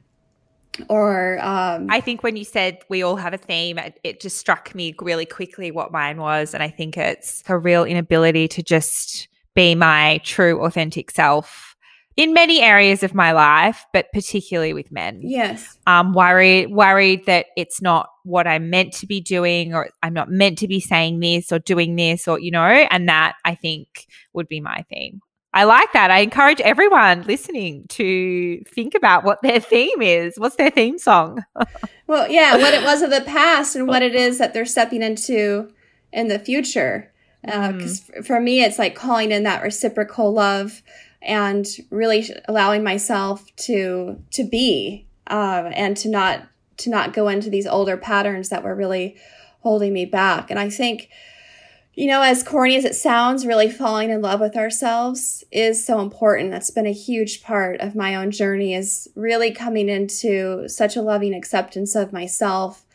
[0.88, 4.38] or um, I think when you said we all have a theme, it, it, just
[4.38, 8.63] struck me really quickly what mine was, and I think it's a real inability to
[8.63, 11.76] just be my true, authentic self
[12.17, 15.19] in many areas of my life, but particularly with men.
[15.24, 20.13] Yes, um, worried worried that it's not what I'm meant to be doing, or I'm
[20.13, 23.55] not meant to be saying this or doing this, or you know, and that I
[23.55, 25.22] think would be my theme.
[25.54, 26.12] I like that.
[26.12, 30.36] I encourage everyone listening to think about what their theme is.
[30.38, 31.43] What's their theme song?
[32.08, 35.02] well, yeah, what it was of the past and what it is that they're stepping
[35.02, 35.72] into
[36.14, 37.12] in the future.
[37.41, 38.26] Because uh, mm.
[38.26, 40.82] for me, it's like calling in that reciprocal love
[41.22, 46.47] and really allowing myself to to be uh, and to not
[46.78, 49.18] to not go into these older patterns that were really
[49.62, 50.49] holding me back.
[50.49, 51.10] And I think
[51.94, 56.00] you know, as corny as it sounds, really falling in love with ourselves is so
[56.00, 56.52] important.
[56.52, 61.02] That's been a huge part of my own journey is really coming into such a
[61.02, 62.86] loving acceptance of myself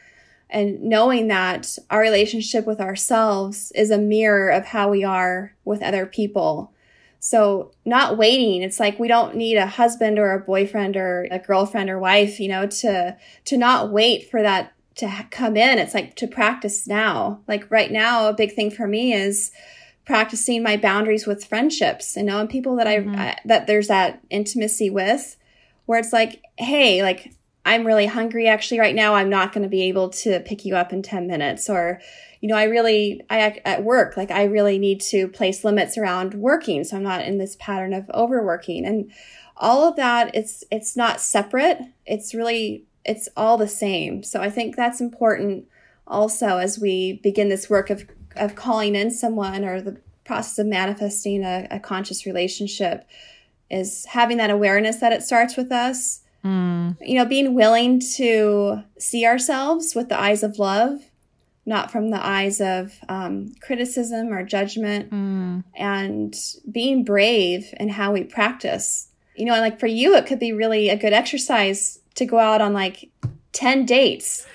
[0.49, 5.83] and knowing that our relationship with ourselves is a mirror of how we are with
[5.83, 6.73] other people.
[7.19, 8.63] So not waiting.
[8.63, 12.39] It's like we don't need a husband or a boyfriend or a girlfriend or wife,
[12.39, 13.17] you know, to,
[13.47, 15.79] to not wait for that to ha- come in.
[15.79, 17.41] It's like to practice now.
[17.47, 19.53] Like right now, a big thing for me is
[20.05, 23.17] practicing my boundaries with friendships you know, and people that mm-hmm.
[23.17, 25.37] I, I that there's that intimacy with,
[25.87, 27.33] where it's like, hey, like
[27.65, 29.15] I'm really hungry actually right now.
[29.15, 32.01] I'm not going to be able to pick you up in 10 minutes or
[32.41, 36.35] you know, I really, I at work, like I really need to place limits around
[36.35, 36.85] working.
[36.85, 39.11] So I'm not in this pattern of overworking and
[39.57, 40.33] all of that.
[40.35, 41.79] It's, it's not separate.
[42.05, 44.23] It's really, it's all the same.
[44.23, 45.67] So I think that's important
[46.07, 48.05] also as we begin this work of,
[48.37, 53.07] of calling in someone or the process of manifesting a, a conscious relationship
[53.71, 56.23] is having that awareness that it starts with us.
[56.45, 56.97] Mm.
[57.01, 61.01] You know, being willing to see ourselves with the eyes of love
[61.67, 65.65] not from the eyes of um, criticism or judgment, mm.
[65.75, 66.35] and
[66.71, 69.09] being brave in how we practice.
[69.35, 72.61] You know, like for you, it could be really a good exercise to go out
[72.61, 73.11] on like
[73.53, 74.47] 10 dates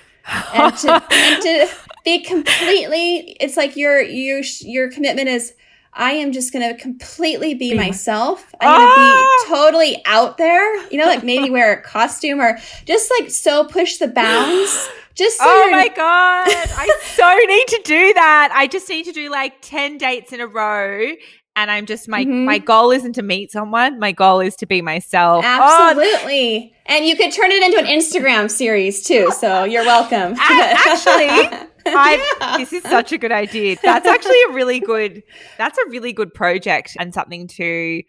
[0.52, 1.68] and to, and to
[2.04, 5.54] be completely, it's like your, your, your commitment is,
[5.94, 8.54] I am just going to completely be, be myself.
[8.60, 9.44] I'm going to ah!
[9.44, 13.64] be totally out there, you know, like maybe wear a costume or just like so
[13.64, 18.50] push the bounds just so oh my god, I so need to do that.
[18.54, 21.12] I just need to do like ten dates in a row,
[21.56, 22.44] and I'm just my mm-hmm.
[22.44, 23.98] my goal isn't to meet someone.
[23.98, 25.44] My goal is to be myself.
[25.44, 26.82] Absolutely, oh.
[26.86, 29.30] and you could turn it into an Instagram series too.
[29.32, 30.34] So you're welcome.
[30.38, 31.58] actually.
[31.84, 33.76] I, this is such a good idea.
[33.82, 35.22] That's actually a really good.
[35.58, 38.02] That's a really good project and something to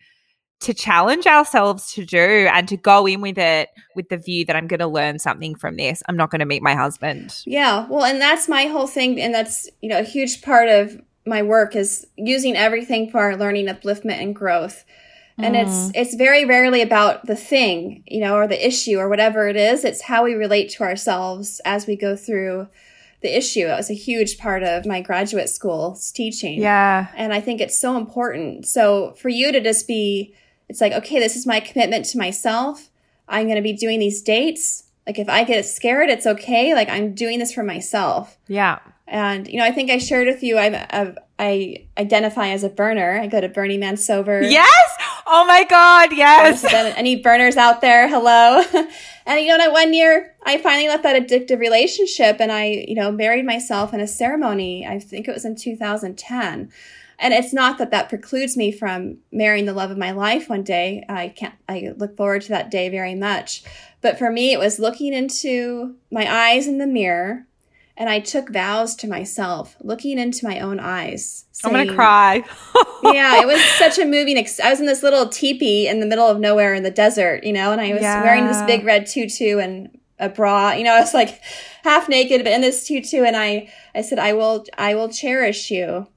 [0.63, 2.17] to challenge ourselves to do
[2.53, 5.55] and to go in with it with the view that I'm going to learn something
[5.55, 6.01] from this.
[6.07, 7.41] I'm not going to meet my husband.
[7.45, 7.85] Yeah.
[7.89, 9.19] Well, and that's my whole thing.
[9.19, 13.37] And that's, you know, a huge part of my work is using everything for our
[13.37, 14.83] learning, upliftment, and growth.
[15.37, 15.63] And mm.
[15.63, 19.55] it's, it's very rarely about the thing, you know, or the issue or whatever it
[19.55, 19.83] is.
[19.83, 22.67] It's how we relate to ourselves as we go through
[23.21, 23.67] the issue.
[23.67, 26.61] It was a huge part of my graduate school's teaching.
[26.61, 27.07] Yeah.
[27.15, 28.67] And I think it's so important.
[28.67, 30.35] So for you to just be,
[30.69, 32.89] it's like, okay, this is my commitment to myself.
[33.27, 34.83] I'm going to be doing these dates.
[35.07, 36.75] Like if I get scared, it's okay.
[36.75, 38.37] Like I'm doing this for myself.
[38.47, 38.79] Yeah.
[39.07, 40.57] And you know, I think I shared with you.
[40.57, 43.19] I'm, I identify as a burner.
[43.19, 44.41] I go to Burning Man sober.
[44.41, 44.91] Yes.
[45.25, 46.13] Oh my God.
[46.13, 46.63] Yes.
[46.63, 48.07] Any burners out there?
[48.07, 48.63] Hello.
[49.25, 52.95] and you know, that one year I finally left that addictive relationship, and I, you
[52.95, 54.85] know, married myself in a ceremony.
[54.87, 56.71] I think it was in 2010.
[57.19, 60.63] And it's not that that precludes me from marrying the love of my life one
[60.63, 61.05] day.
[61.07, 63.63] I can't, I look forward to that day very much.
[64.01, 67.45] But for me, it was looking into my eyes in the mirror
[67.95, 71.45] and I took vows to myself, looking into my own eyes.
[71.51, 72.43] Saying, I'm gonna cry.
[73.03, 74.37] yeah, it was such a moving.
[74.37, 77.43] Ex- I was in this little teepee in the middle of nowhere in the desert,
[77.43, 78.23] you know, and I was yeah.
[78.23, 80.71] wearing this big red tutu and a bra.
[80.71, 81.39] You know, I was like
[81.83, 85.69] half naked, but in this tutu, and I, I said, I will, I will cherish
[85.69, 86.07] you.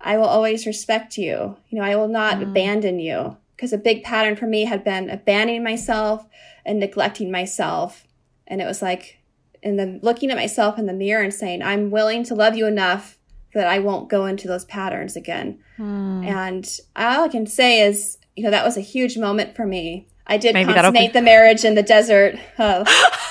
[0.00, 1.56] I will always respect you.
[1.68, 2.42] You know, I will not mm.
[2.42, 3.36] abandon you.
[3.56, 6.26] Because a big pattern for me had been abandoning myself
[6.66, 8.08] and neglecting myself.
[8.48, 9.21] And it was like,
[9.62, 12.66] and then looking at myself in the mirror and saying, I'm willing to love you
[12.66, 13.18] enough
[13.54, 15.60] that I won't go into those patterns again.
[15.78, 16.24] Mm.
[16.26, 20.08] And all I can say is, you know, that was a huge moment for me.
[20.26, 22.84] I did Maybe consummate the marriage in the desert uh,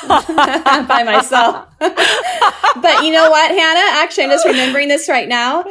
[0.88, 1.68] by myself.
[1.80, 4.04] but you know what, Hannah?
[4.04, 5.66] Actually, I'm just remembering this right now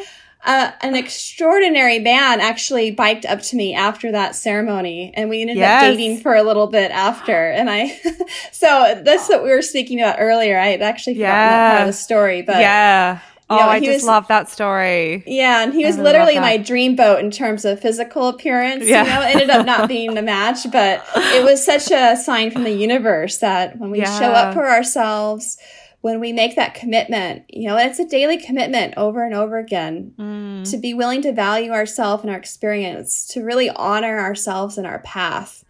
[0.44, 5.56] uh, an extraordinary man actually biked up to me after that ceremony and we ended
[5.56, 5.82] yes.
[5.82, 7.50] up dating for a little bit after.
[7.50, 7.88] And I,
[8.52, 10.58] so that's what we were speaking about earlier.
[10.58, 11.48] I had actually forgotten yeah.
[11.48, 13.20] that part of the story, but yeah.
[13.50, 15.24] Oh, know, I just was, love that story.
[15.26, 18.84] Yeah, and he was literally my dream boat in terms of physical appearance.
[18.84, 19.02] Yeah.
[19.02, 22.52] You know, it ended up not being a match, but it was such a sign
[22.52, 24.18] from the universe that when we yeah.
[24.20, 25.58] show up for ourselves,
[26.00, 30.14] when we make that commitment, you know, it's a daily commitment over and over again
[30.18, 30.70] mm.
[30.70, 35.00] to be willing to value ourselves and our experience, to really honor ourselves and our
[35.00, 35.64] path.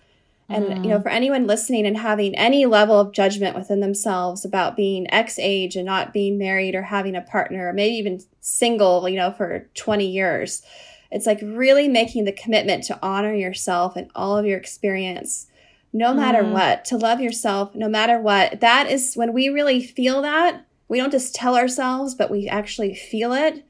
[0.48, 0.84] And, mm.
[0.84, 1.02] you know, mm.
[1.02, 5.74] for anyone listening and having any level of judgment within themselves about being X age
[5.74, 9.68] and not being married or having a partner, or maybe even single, you know, for
[9.74, 10.62] 20 years,
[11.10, 15.48] it's like really making the commitment to honor yourself and all of your experience
[15.93, 16.53] no matter mm.
[16.53, 18.61] what, to love yourself no matter what.
[18.61, 20.64] That is when we really feel that.
[20.88, 23.64] We don't just tell ourselves, but we actually feel it.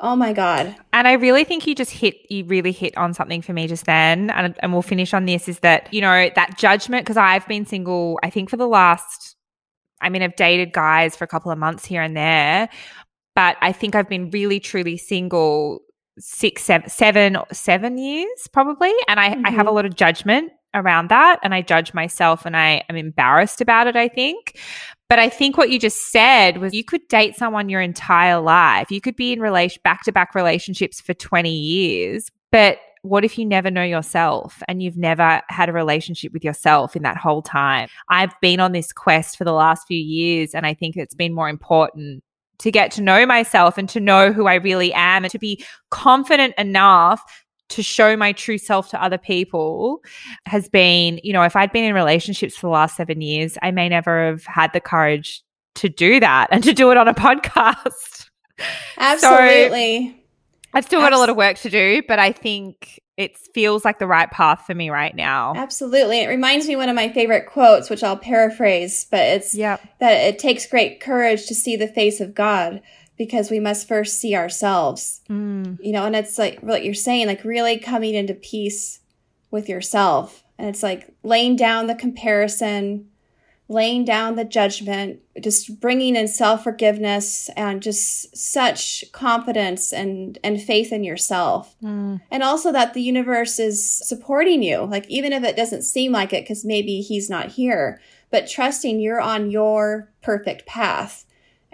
[0.00, 0.74] Oh my God.
[0.92, 3.86] And I really think you just hit, you really hit on something for me just
[3.86, 4.30] then.
[4.30, 7.64] And, and we'll finish on this is that, you know, that judgment, because I've been
[7.64, 9.36] single, I think for the last,
[10.00, 12.68] I mean, I've dated guys for a couple of months here and there,
[13.34, 15.80] but I think I've been really, truly single
[16.18, 18.92] six, seven, seven, seven years probably.
[19.08, 19.46] And I, mm-hmm.
[19.46, 19.76] I have a mm-hmm.
[19.76, 23.96] lot of judgment around that and I judge myself and I am embarrassed about it,
[23.96, 24.58] I think.
[25.08, 28.90] But I think what you just said was you could date someone your entire life.
[28.90, 33.36] You could be in relation back to back relationships for 20 years, but what if
[33.38, 37.42] you never know yourself and you've never had a relationship with yourself in that whole
[37.42, 37.88] time?
[38.08, 41.34] I've been on this quest for the last few years, and I think it's been
[41.34, 42.24] more important
[42.58, 45.62] to get to know myself and to know who I really am and to be
[45.90, 47.22] confident enough
[47.70, 50.02] to show my true self to other people
[50.46, 53.70] has been, you know, if I'd been in relationships for the last seven years, I
[53.70, 55.42] may never have had the courage
[55.76, 58.28] to do that and to do it on a podcast.
[58.98, 60.10] Absolutely.
[60.10, 60.14] So
[60.74, 64.00] I've still got a lot of work to do, but I think it feels like
[64.00, 65.52] the right path for me right now.
[65.54, 66.20] Absolutely.
[66.22, 69.80] It reminds me one of my favorite quotes, which I'll paraphrase, but it's yep.
[70.00, 72.82] that it takes great courage to see the face of God
[73.16, 75.20] because we must first see ourselves.
[75.28, 75.78] Mm.
[75.80, 79.00] You know, and it's like what you're saying, like really coming into peace
[79.50, 80.44] with yourself.
[80.58, 83.08] And it's like laying down the comparison,
[83.68, 90.60] laying down the judgment, just bringing in self forgiveness and just such confidence and, and
[90.60, 91.76] faith in yourself.
[91.82, 92.20] Mm.
[92.30, 96.32] And also that the universe is supporting you, like even if it doesn't seem like
[96.32, 98.00] it, because maybe he's not here,
[98.30, 101.24] but trusting you're on your perfect path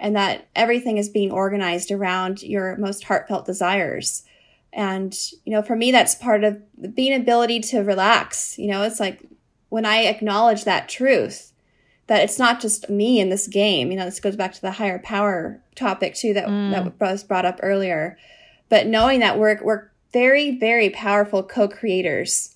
[0.01, 4.23] and that everything is being organized around your most heartfelt desires.
[4.73, 6.59] And, you know, for me, that's part of
[6.95, 8.57] being ability to relax.
[8.57, 9.21] You know, it's like
[9.69, 11.53] when I acknowledge that truth,
[12.07, 13.91] that it's not just me in this game.
[13.91, 16.71] You know, this goes back to the higher power topic too that, mm.
[16.71, 18.17] that was brought up earlier.
[18.69, 22.55] But knowing that we're, we're very, very powerful co-creators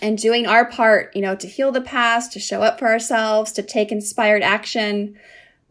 [0.00, 3.50] and doing our part, you know, to heal the past, to show up for ourselves,
[3.52, 5.18] to take inspired action,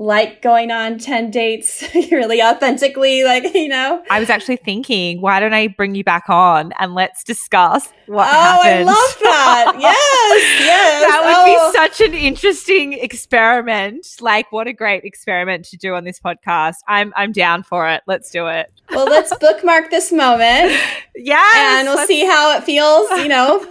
[0.03, 1.81] like going on 10 dates
[2.11, 4.03] really authentically like you know?
[4.09, 8.27] I was actually thinking why don't i bring you back on and let's discuss what
[8.27, 8.89] oh happened.
[8.89, 9.73] i love that.
[9.79, 11.09] Yes yes.
[11.09, 11.71] That would oh.
[11.71, 14.05] be such an interesting experiment.
[14.19, 16.75] Like what a great experiment to do on this podcast.
[16.87, 18.03] I'm i'm down for it.
[18.05, 18.71] Let's do it.
[18.89, 20.77] Well let's bookmark this moment.
[21.15, 23.65] Yeah and we'll see how it feels you know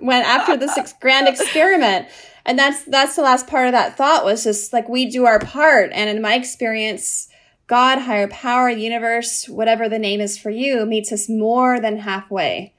[0.00, 2.06] when after this grand experiment
[2.46, 5.38] and that's that's the last part of that thought was just like we do our
[5.38, 5.90] part.
[5.92, 7.28] And in my experience
[7.66, 12.72] god higher power universe whatever the name is for you meets us more than halfway.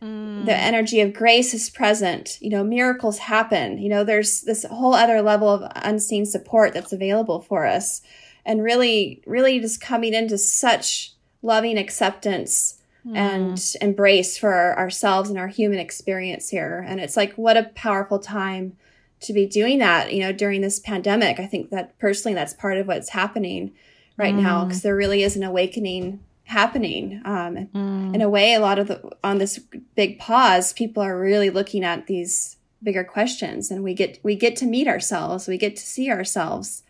[0.00, 0.46] Mm.
[0.46, 2.38] the energy of grace is present.
[2.40, 3.78] You know miracles happen.
[3.78, 8.00] You know there's this whole other level of unseen support that's available for us.
[8.46, 13.16] And really really just coming into such loving acceptance mm.
[13.16, 16.84] and embrace for ourselves and our human experience here.
[16.86, 18.76] And it's like what a powerful time
[19.20, 21.40] to be doing that, you know, during this pandemic.
[21.40, 23.72] I think that personally, that's part of what's happening
[24.16, 24.42] right mm.
[24.42, 27.20] now because there really is an awakening happening.
[27.24, 28.14] Um, mm.
[28.14, 29.58] In a way, a lot of the on this
[29.94, 34.56] big pause, people are really looking at these bigger questions, and we get we get
[34.56, 36.82] to meet ourselves, we get to see ourselves,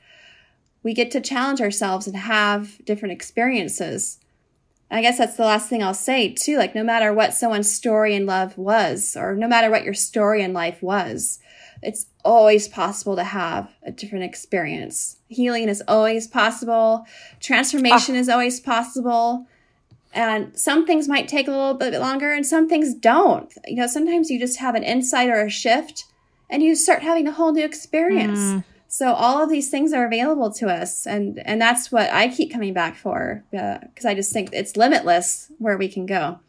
[0.83, 4.19] we get to challenge ourselves and have different experiences.
[4.91, 6.57] I guess that's the last thing I'll say too.
[6.57, 10.43] Like, no matter what someone's story in love was, or no matter what your story
[10.43, 11.41] in life was,
[11.83, 15.17] it's always possible to have a different experience.
[15.29, 17.07] Healing is always possible.
[17.41, 18.19] Transformation oh.
[18.19, 19.47] is always possible.
[20.13, 23.53] And some things might take a little bit longer and some things don't.
[23.67, 26.05] You know, sometimes you just have an insight or a shift
[26.51, 28.39] and you start having a whole new experience.
[28.39, 28.65] Mm.
[28.89, 32.51] So all of these things are available to us, and and that's what I keep
[32.51, 36.41] coming back for because uh, I just think it's limitless where we can go.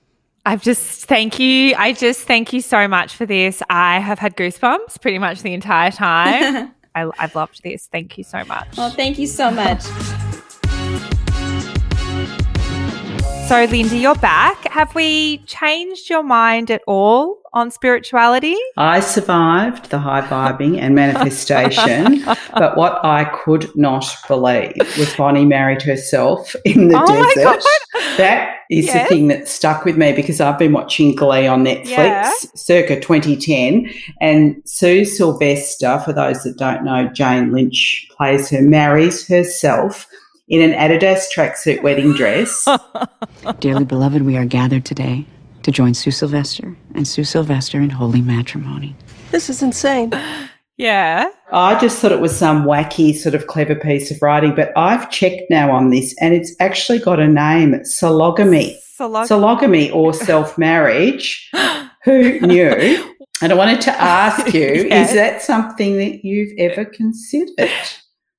[0.46, 1.76] I've just thank you.
[1.78, 3.62] I just thank you so much for this.
[3.70, 6.74] I have had goosebumps pretty much the entire time.
[6.96, 7.88] I, I've loved this.
[7.92, 8.78] Thank you so much.
[8.78, 9.84] Well, thank you so much.
[13.50, 14.68] So, Linda, you're back.
[14.68, 18.56] Have we changed your mind at all on spirituality?
[18.78, 22.24] I survived the high vibing and manifestation,
[22.54, 27.64] but what I could not believe was Bonnie married herself in the oh desert.
[28.18, 29.10] That is yes.
[29.10, 32.32] the thing that stuck with me because I've been watching Glee on Netflix yeah.
[32.54, 33.92] circa 2010.
[34.22, 40.08] And Sue Sylvester, for those that don't know, Jane Lynch plays her, marries herself
[40.50, 42.68] in an Adidas tracksuit wedding dress.
[43.60, 45.26] Dearly beloved, we are gathered today
[45.64, 48.96] to join Sue Sylvester and Sue Sylvester in holy matrimony.
[49.32, 50.12] This is insane.
[50.82, 51.28] Yeah.
[51.52, 55.12] I just thought it was some wacky, sort of clever piece of writing, but I've
[55.12, 58.78] checked now on this and it's actually got a name sologamy.
[58.98, 61.52] Solog- sologamy or self marriage.
[62.06, 63.14] Who knew?
[63.42, 65.10] And I wanted to ask you yes.
[65.10, 67.70] is that something that you've ever considered?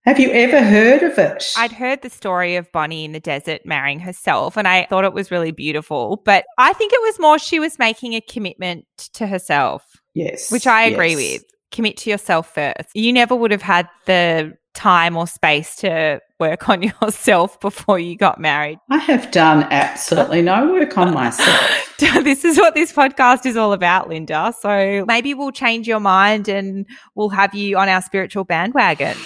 [0.06, 1.52] Have you ever heard of it?
[1.58, 5.12] I'd heard the story of Bonnie in the desert marrying herself, and I thought it
[5.12, 6.22] was really beautiful.
[6.24, 9.84] But I think it was more she was making a commitment to herself.
[10.14, 10.50] Yes.
[10.50, 11.40] Which I agree yes.
[11.40, 11.44] with.
[11.70, 12.88] Commit to yourself first.
[12.94, 18.16] You never would have had the time or space to work on yourself before you
[18.16, 18.78] got married?
[18.88, 21.96] I have done absolutely no work on myself.
[21.98, 24.54] this is what this podcast is all about, Linda.
[24.60, 29.16] So maybe we'll change your mind and we'll have you on our spiritual bandwagon.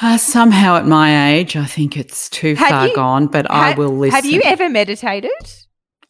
[0.00, 3.74] Uh, somehow at my age, I think it's too Have far you- gone, but I
[3.74, 4.14] will listen.
[4.14, 5.30] Have you ever meditated?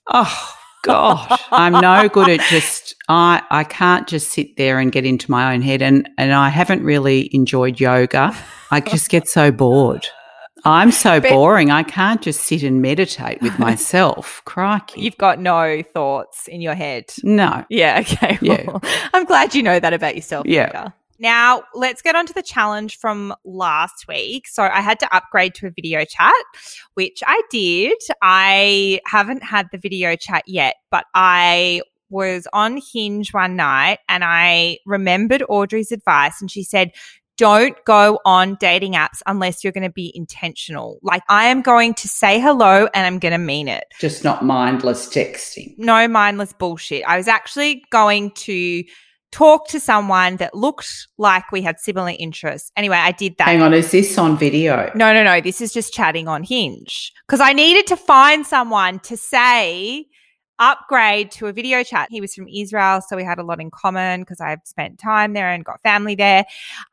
[0.06, 5.04] Oh gosh, I'm no good at just I I can't just sit there and get
[5.06, 8.34] into my own head and and I haven't really enjoyed yoga.
[8.70, 10.06] I just get so bored.
[10.64, 11.70] I'm so But- boring.
[11.70, 14.42] I can't just sit and meditate with myself.
[14.44, 15.00] Crikey.
[15.02, 17.04] You've got no thoughts in your head.
[17.22, 17.64] no.
[17.70, 18.38] Yeah, okay.
[18.42, 18.78] Yeah.
[19.14, 20.46] I'm glad you know that about yourself.
[20.46, 20.88] Yeah.
[21.18, 24.46] Now, let's get on to the challenge from last week.
[24.46, 26.32] So, I had to upgrade to a video chat,
[26.94, 27.98] which I did.
[28.22, 34.24] I haven't had the video chat yet, but I was on Hinge one night and
[34.24, 36.92] I remembered Audrey's advice and she said,
[37.36, 40.98] don't go on dating apps unless you're going to be intentional.
[41.02, 44.44] Like, I am going to say hello and I'm going to mean it Just not
[44.44, 45.74] mindless texting.
[45.78, 47.04] no mindless bullshit.
[47.06, 48.82] I was actually going to
[49.30, 52.72] talk to someone that looked like we had similar interests.
[52.76, 53.48] Anyway, I did that.
[53.48, 54.90] Hang on, is this on video?
[54.94, 55.40] No, no, no.
[55.40, 60.06] This is just chatting on Hinge because I needed to find someone to say,
[60.60, 62.08] upgrade to a video chat.
[62.10, 65.32] He was from Israel, so we had a lot in common because I've spent time
[65.32, 66.44] there and got family there.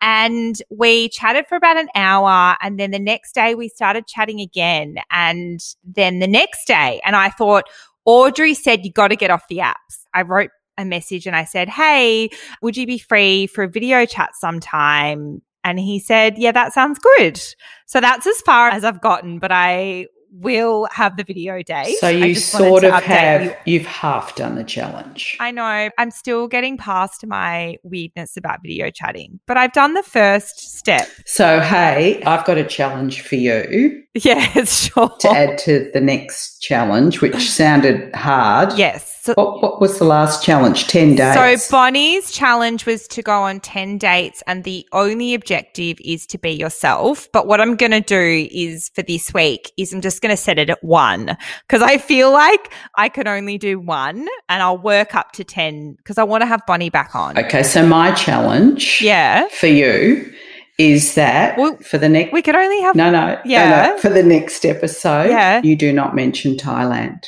[0.02, 2.58] And we chatted for about an hour.
[2.62, 4.98] And then the next day we started chatting again.
[5.10, 7.66] And then the next day, and I thought,
[8.06, 10.06] Audrey said, you got to get off the apps.
[10.14, 12.30] I wrote a message and I said, Hey,
[12.62, 15.42] would you be free for a video chat sometime?
[15.64, 17.42] And he said, Yeah, that sounds good.
[17.86, 21.98] So that's as far as I've gotten, but I will have the video date.
[22.00, 23.54] So you sort of have you.
[23.66, 25.38] you've half done the challenge.
[25.40, 30.04] I know I'm still getting past my weirdness about video chatting, but I've done the
[30.04, 31.08] first step.
[31.26, 35.10] So hey, I've got a challenge for you Yes, sure.
[35.20, 38.72] to add to the next challenge, which sounded hard.
[38.78, 39.24] Yes.
[39.24, 40.88] So, What, what was the last challenge?
[40.88, 41.68] 10 days.
[41.68, 46.38] So Bonnie's challenge was to go on 10 dates and the only objective is to
[46.38, 47.28] be yourself.
[47.34, 50.42] But what I'm going to do is for this week is I'm just going to
[50.42, 54.78] set it at one because I feel like I can only do one and I'll
[54.78, 57.38] work up to 10 because I want to have Bonnie back on.
[57.38, 59.48] okay, so my challenge Yeah.
[59.50, 60.32] for you
[60.78, 62.96] is that Well, for the next We could only have.
[62.96, 63.88] no, no, no, Yeah.
[63.94, 65.62] no, for the next episode, Yeah.
[65.64, 67.24] you do not mention Thailand.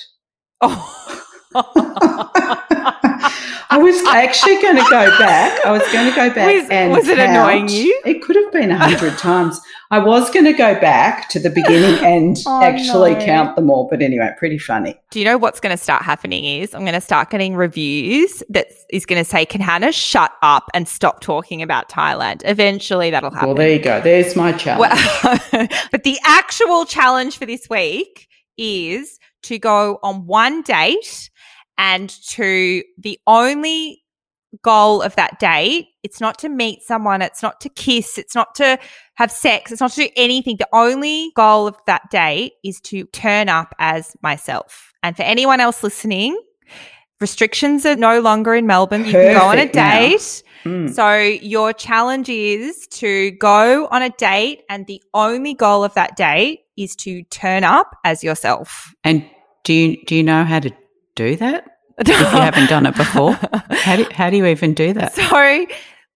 [0.61, 0.93] Oh.
[3.69, 5.65] I was actually going to go back.
[5.65, 8.01] I was going to go back Was- and was it annoying you?
[8.05, 9.59] It could have been a hundred times.
[9.89, 13.25] I was going to go back to the beginning and Oh, actually no.
[13.25, 14.95] count them all, but anyway, pretty funny.
[15.11, 18.43] Do you know what's going to start happening is I'm going to start getting reviews
[18.49, 22.41] that is going to say, can Hannah shut up and stop talking about Thailand?
[22.45, 23.47] Eventually that'll happen.
[23.47, 24.01] Well, there you go.
[24.01, 24.91] There's my challenge.
[25.53, 28.27] Well, but the actual challenge for this week
[28.57, 31.29] is to go on one date
[31.77, 34.01] and to the only
[34.63, 35.89] goal of that date.
[36.03, 38.79] It's not to meet someone it's not to kiss it's not to
[39.15, 40.57] have sex it's not to do anything.
[40.57, 44.93] The only goal of that date is to turn up as myself.
[45.03, 46.39] And for anyone else listening
[47.19, 49.05] restrictions are no longer in melbourne.
[49.05, 49.73] You can go on a Perfect.
[49.73, 50.43] Date.
[50.65, 50.93] Mm.
[50.93, 56.17] so your challenge is to go on a date and the only goal of that
[56.17, 58.93] date is to turn up as yourself.
[59.03, 59.27] And
[59.63, 60.71] do you do you know how to
[61.15, 61.76] do that?
[61.99, 63.33] If you haven't done it before,
[63.71, 65.13] how do, how do you even do that?
[65.13, 65.65] So,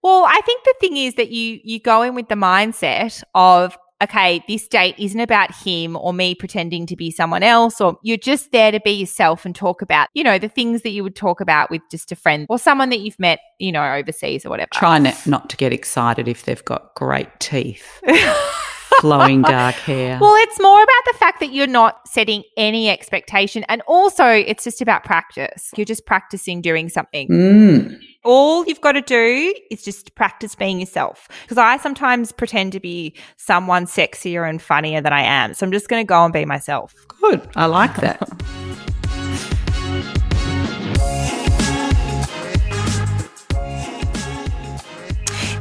[0.02, 3.78] well, I think the thing is that you you go in with the mindset of
[4.02, 8.16] okay, this date isn't about him or me pretending to be someone else or you're
[8.16, 11.14] just there to be yourself and talk about, you know, the things that you would
[11.14, 14.50] talk about with just a friend or someone that you've met, you know, overseas or
[14.50, 14.70] whatever.
[14.74, 18.02] Try not, not to get excited if they've got great teeth,
[19.02, 20.18] flowing dark hair.
[20.20, 23.64] Well, it's more about the fact that you're not setting any expectation.
[23.68, 25.70] And also, it's just about practice.
[25.76, 27.28] You're just practicing doing something.
[27.28, 28.00] Mm.
[28.24, 31.28] All you've got to do is just practice being yourself.
[31.42, 35.54] Because I sometimes pretend to be someone sexier and funnier than I am.
[35.54, 36.94] So I'm just going to go and be myself.
[37.20, 37.46] Good.
[37.56, 38.30] I like that.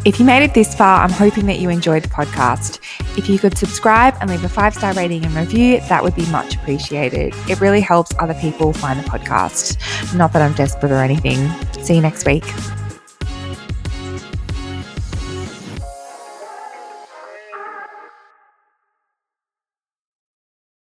[0.04, 2.80] If you made it this far, I'm hoping that you enjoyed the podcast.
[3.20, 6.26] If you could subscribe and leave a five star rating and review, that would be
[6.32, 7.36] much appreciated.
[7.48, 9.78] It really helps other people find the podcast.
[10.16, 11.48] Not that I'm desperate or anything.
[11.84, 12.46] See you next week.